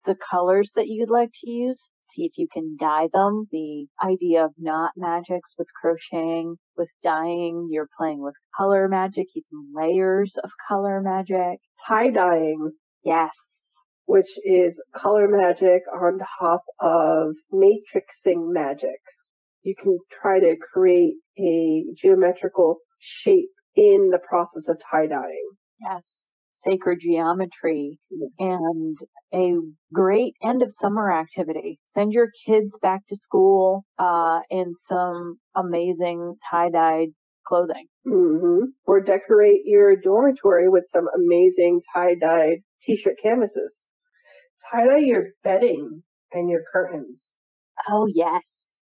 the 0.06 0.16
colors 0.30 0.70
that 0.76 0.88
you'd 0.88 1.10
like 1.10 1.30
to 1.42 1.50
use. 1.50 1.90
See 2.12 2.24
if 2.24 2.32
you 2.36 2.48
can 2.52 2.76
dye 2.78 3.08
them. 3.12 3.46
The 3.52 3.86
idea 4.02 4.44
of 4.44 4.52
not 4.58 4.92
magics 4.96 5.54
with 5.58 5.68
crocheting, 5.80 6.56
with 6.76 6.90
dyeing, 7.02 7.68
you're 7.70 7.88
playing 7.98 8.20
with 8.20 8.34
color 8.56 8.88
magic, 8.88 9.26
even 9.34 9.72
layers 9.74 10.36
of 10.42 10.50
color 10.68 11.00
magic. 11.02 11.60
Tie 11.86 12.10
dyeing. 12.10 12.72
Yes. 13.04 13.30
which 14.06 14.32
is 14.44 14.80
color 14.94 15.28
magic 15.28 15.82
on 15.94 16.18
top 16.40 16.62
of 16.80 17.34
matrixing 17.52 18.52
magic. 18.52 19.00
You 19.62 19.74
can 19.80 19.98
try 20.11 20.40
to 20.40 20.56
create 20.72 21.14
a 21.38 21.84
geometrical 21.96 22.78
shape 22.98 23.50
in 23.76 24.11
the 24.11 24.18
process 24.18 24.68
of 24.68 24.80
tie 24.90 25.06
dyeing. 25.06 25.50
Yes. 25.80 26.34
Sacred 26.52 26.98
geometry 27.00 27.98
and 28.38 28.98
a 29.32 29.54
great 29.94 30.34
end 30.42 30.62
of 30.62 30.70
summer 30.72 31.11
activity. 31.11 31.78
Send 31.94 32.12
your 32.12 32.28
kids 32.46 32.76
back 32.82 33.00
to 33.08 33.16
school 33.16 33.84
uh, 33.98 34.40
in 34.50 34.74
some 34.86 35.38
amazing 35.56 36.34
tie-dyed 36.50 37.08
clothing. 37.46 37.86
hmm 38.04 38.64
Or 38.84 39.00
decorate 39.00 39.62
your 39.64 39.96
dormitory 39.96 40.68
with 40.68 40.84
some 40.92 41.06
amazing 41.16 41.80
tie 41.94 42.14
dyed 42.14 42.58
t 42.82 42.94
shirt 42.94 43.16
canvases. 43.22 43.88
Tie 44.70 44.86
dye 44.86 44.98
your 44.98 45.28
bedding 45.42 46.02
and 46.32 46.50
your 46.50 46.62
curtains. 46.70 47.24
Oh, 47.88 48.06
yes. 48.06 48.42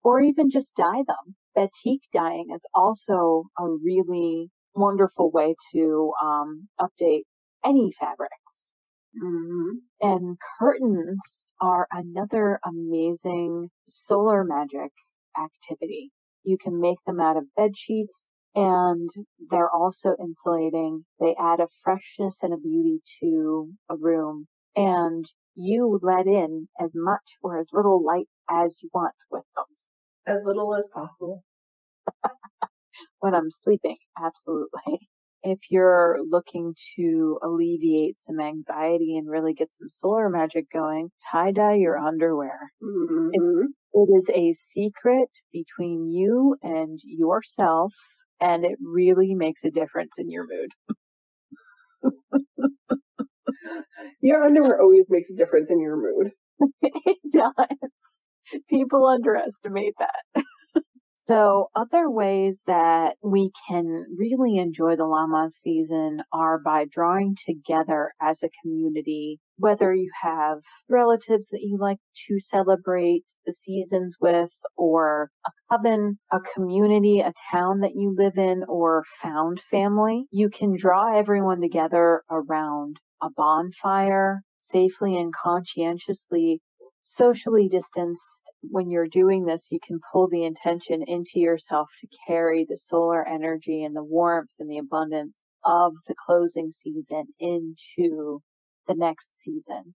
Or 0.04 0.20
even 0.22 0.49
just 0.49 0.76
dye 0.76 1.04
them. 1.08 1.36
Batik 1.56 2.02
dyeing 2.14 2.52
is 2.54 2.66
also 2.74 3.45
a 3.58 3.68
really 3.68 4.52
wonderful 4.76 5.32
way 5.32 5.56
to 5.74 6.14
um, 6.22 6.68
update 6.80 7.24
any 7.64 7.91
fabrics. 7.91 8.72
hmm 9.20 9.78
And 9.99 10.38
curtains 10.60 11.45
are 11.60 11.88
another 11.91 12.60
amazing 12.66 13.70
solar 13.88 14.43
magic 14.43 14.91
activity. 15.38 16.12
You 16.43 16.58
can 16.58 16.80
make 16.80 16.97
them 17.06 17.20
out 17.20 17.38
of 17.38 17.54
bed 17.56 17.78
sheets 17.78 18.30
and 18.56 19.10
they're 19.49 19.70
also 19.72 20.16
insulating. 20.20 21.06
They 21.20 21.36
add 21.39 21.60
a 21.60 21.68
freshness 21.84 22.38
and 22.41 22.54
a 22.54 22.58
beauty 22.58 23.02
to 23.22 23.74
a 23.89 23.95
room 23.95 24.47
and 24.76 25.26
you 25.56 25.99
let 26.02 26.28
in 26.28 26.68
as 26.80 26.91
much 26.95 27.38
or 27.41 27.60
as 27.60 27.68
little 27.74 28.04
light 28.04 28.30
as 28.49 28.76
you 28.82 28.89
want 28.93 29.16
with 29.30 29.45
them. 29.56 29.66
As 30.26 30.43
little 30.43 30.74
as 30.74 30.89
possible. 30.89 31.43
when 33.19 33.34
I'm 33.36 33.51
sleeping, 33.51 33.97
absolutely. 34.22 35.09
If 35.43 35.72
you're 35.72 36.19
looking 36.30 36.76
to 36.97 37.39
alleviate 37.41 38.15
some 38.22 38.39
anxiety 38.39 39.17
and 39.17 39.28
really 39.28 39.55
get 39.55 39.74
some 39.74 39.89
solar 39.89 40.30
magic 40.30 40.69
going, 40.72 41.09
tie 41.32 41.51
dye 41.51 41.78
your 41.78 41.97
underwear. 41.97 42.59
hmm 42.80 43.30
It 43.93 44.09
is 44.19 44.30
a 44.30 44.53
secret 44.72 45.30
between 45.51 46.11
you 46.11 46.57
and 46.61 46.99
yourself, 47.03 47.91
and 48.39 48.63
it 48.65 48.78
really 48.84 49.34
makes 49.34 49.63
a 49.63 49.72
difference 49.72 50.13
in 50.19 50.30
your 50.30 50.45
mood. 50.47 50.69
Your 54.22 54.43
underwear 54.43 54.82
always 54.82 55.05
makes 55.09 55.30
a 55.30 55.36
difference 55.36 55.69
in 55.69 55.80
your 55.82 55.97
mood. 55.97 56.32
it 56.82 57.17
does. 57.32 57.91
People 58.70 59.06
underestimate 59.08 59.93
that. 59.99 60.43
so, 61.20 61.70
other 61.76 62.10
ways 62.10 62.60
that 62.68 63.16
we 63.24 63.52
can 63.68 64.06
really 64.18 64.58
enjoy 64.58 64.95
the 64.95 65.08
Lammas 65.08 65.54
season 65.60 66.22
are 66.34 66.60
by 66.60 66.86
drawing 66.89 67.36
together 67.45 68.14
as 68.22 68.43
a 68.43 68.49
community, 68.62 69.39
whether 69.58 69.93
you 69.93 70.10
have 70.22 70.60
relatives 70.89 71.47
that 71.49 71.62
you 71.62 71.78
like 71.80 71.99
to 72.28 72.39
celebrate 72.39 73.26
the 73.45 73.54
seasons 73.54 74.18
with, 74.20 74.52
or 74.76 75.30
a 75.45 75.52
coven, 75.72 76.18
a 76.32 76.39
community, 76.56 77.20
a 77.20 77.34
town 77.52 77.80
that 77.80 77.95
you 77.95 78.14
live 78.18 78.38
in, 78.38 78.64
or 78.68 79.04
found 79.22 79.62
family. 79.62 80.26
You 80.32 80.49
can 80.49 80.76
draw 80.78 81.18
everyone 81.18 81.62
together 81.62 82.24
around 82.30 82.97
a 83.22 83.30
bonfire 83.30 84.41
safely 84.62 85.16
and 85.18 85.34
conscientiously 85.34 86.62
socially 87.04 87.68
distanced 87.68 88.41
when 88.64 88.89
you're 88.89 89.07
doing 89.07 89.45
this 89.45 89.68
you 89.72 89.80
can 89.86 89.99
pull 90.12 90.28
the 90.30 90.43
intention 90.43 91.03
into 91.07 91.39
yourself 91.39 91.88
to 91.99 92.07
carry 92.28 92.66
the 92.70 92.78
solar 92.78 93.28
energy 93.28 93.84
and 93.84 93.95
the 93.95 94.03
warmth 94.03 94.51
and 94.59 94.70
the 94.70 94.78
abundance 94.78 95.36
of 95.66 95.93
the 96.07 96.16
closing 96.26 96.72
season 96.72 97.26
into 97.39 98.41
the 98.88 98.95
next 98.95 99.32
season 99.39 99.93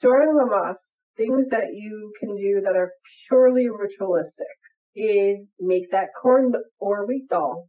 During 0.00 0.34
Lammas, 0.36 0.92
things 1.16 1.48
that 1.48 1.68
you 1.74 2.12
can 2.20 2.36
do 2.36 2.60
that 2.64 2.76
are 2.76 2.92
purely 3.28 3.68
ritualistic 3.70 4.46
is 4.94 5.38
make 5.60 5.90
that 5.90 6.08
corn 6.20 6.52
or 6.78 7.06
wheat 7.06 7.28
doll 7.28 7.68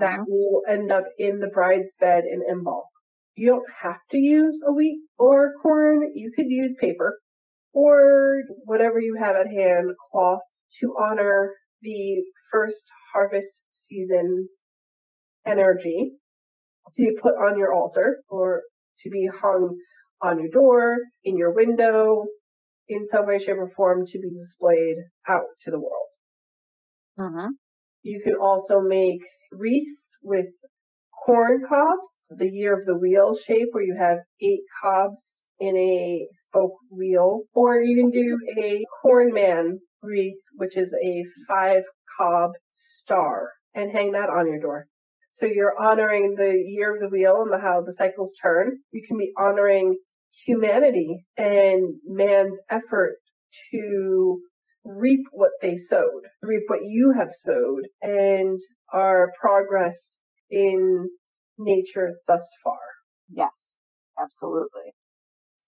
that 0.00 0.20
Mhm. 0.20 0.26
will 0.28 0.62
end 0.68 0.90
up 0.92 1.04
in 1.18 1.40
the 1.40 1.48
bride's 1.48 1.94
bed 1.96 2.24
in 2.24 2.42
Imbolc. 2.42 2.84
You 3.36 3.48
don't 3.50 3.70
have 3.82 4.00
to 4.10 4.18
use 4.18 4.62
a 4.66 4.72
wheat 4.72 5.00
or 5.18 5.54
corn. 5.62 6.12
You 6.14 6.32
could 6.32 6.46
use 6.48 6.74
paper 6.80 7.18
or 7.74 8.42
whatever 8.64 9.00
you 9.00 9.16
have 9.20 9.36
at 9.36 9.48
hand, 9.48 9.90
cloth, 10.10 10.40
to 10.80 10.94
honor 10.98 11.52
the 11.82 12.24
first 12.50 12.84
harvest 13.12 13.52
season's 13.74 14.48
energy 15.46 16.12
to 16.94 17.16
put 17.20 17.34
on 17.34 17.58
your 17.58 17.72
altar 17.74 18.22
or 18.28 18.62
to 19.00 19.10
be 19.10 19.28
hung 19.42 19.76
on 20.22 20.38
your 20.38 20.50
door, 20.50 20.98
in 21.24 21.36
your 21.36 21.52
window, 21.52 22.24
in 22.88 23.06
some 23.08 23.26
way, 23.26 23.38
shape, 23.38 23.56
or 23.58 23.70
form 23.70 24.06
to 24.06 24.18
be 24.18 24.30
displayed 24.30 24.96
out 25.28 25.46
to 25.64 25.70
the 25.70 25.78
world. 25.80 26.10
Mhm. 27.18 27.50
You 28.02 28.20
can 28.22 28.36
also 28.36 28.80
make 28.80 29.22
wreaths 29.52 30.18
with 30.22 30.46
corn 31.24 31.64
cobs, 31.66 32.26
the 32.30 32.50
year 32.50 32.78
of 32.78 32.86
the 32.86 32.96
wheel 32.98 33.34
shape, 33.36 33.68
where 33.72 33.82
you 33.82 33.94
have 33.96 34.18
eight 34.40 34.62
cobs 34.82 35.43
in 35.60 35.76
a 35.76 36.26
spoke 36.32 36.76
wheel. 36.90 37.42
Or 37.54 37.80
you 37.80 37.96
can 37.96 38.10
do 38.10 38.38
a 38.58 38.84
corn 39.02 39.32
man 39.32 39.78
wreath, 40.02 40.40
which 40.56 40.76
is 40.76 40.94
a 40.94 41.24
five 41.48 41.82
cob 42.18 42.52
star, 42.70 43.50
and 43.74 43.90
hang 43.90 44.12
that 44.12 44.28
on 44.30 44.46
your 44.46 44.60
door. 44.60 44.86
So 45.32 45.46
you're 45.46 45.74
honoring 45.80 46.36
the 46.36 46.54
year 46.66 46.94
of 46.94 47.00
the 47.00 47.08
wheel 47.08 47.42
and 47.42 47.52
the, 47.52 47.58
how 47.58 47.82
the 47.82 47.92
cycles 47.92 48.32
turn. 48.40 48.78
You 48.92 49.02
can 49.06 49.18
be 49.18 49.32
honoring 49.36 49.98
humanity 50.44 51.24
and 51.36 51.94
man's 52.04 52.58
effort 52.70 53.16
to 53.72 54.40
reap 54.84 55.20
what 55.32 55.52
they 55.60 55.76
sowed, 55.76 56.22
reap 56.42 56.62
what 56.68 56.84
you 56.84 57.12
have 57.16 57.30
sowed, 57.32 57.88
and 58.02 58.58
our 58.92 59.32
progress 59.40 60.18
in 60.50 61.08
nature 61.58 62.12
thus 62.28 62.48
far. 62.62 62.78
Yes, 63.28 63.50
absolutely. 64.20 64.92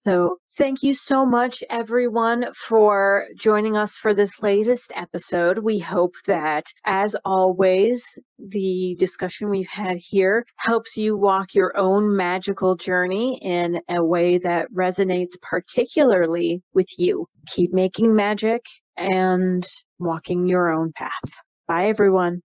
So, 0.07 0.39
thank 0.57 0.85
you 0.85 0.95
so 0.95 1.27
much, 1.27 1.65
everyone, 1.69 2.53
for 2.55 3.25
joining 3.37 3.77
us 3.77 3.97
for 3.97 4.15
this 4.15 4.41
latest 4.41 4.93
episode. 4.95 5.59
We 5.59 5.81
hope 5.81 6.15
that, 6.27 6.67
as 6.85 7.17
always, 7.25 8.17
the 8.39 8.95
discussion 9.01 9.51
we've 9.51 9.67
had 9.67 9.97
here 9.97 10.47
helps 10.59 10.97
you 10.97 11.17
walk 11.17 11.55
your 11.55 11.77
own 11.77 12.17
magical 12.17 12.77
journey 12.77 13.41
in 13.43 13.81
a 13.89 14.05
way 14.05 14.39
that 14.39 14.71
resonates 14.73 15.33
particularly 15.43 16.63
with 16.73 16.89
you. 16.99 17.27
Keep 17.49 17.73
making 17.73 18.15
magic 18.15 18.65
and 18.97 19.67
walking 19.99 20.47
your 20.47 20.71
own 20.71 20.93
path. 20.93 21.33
Bye, 21.67 21.89
everyone. 21.89 22.43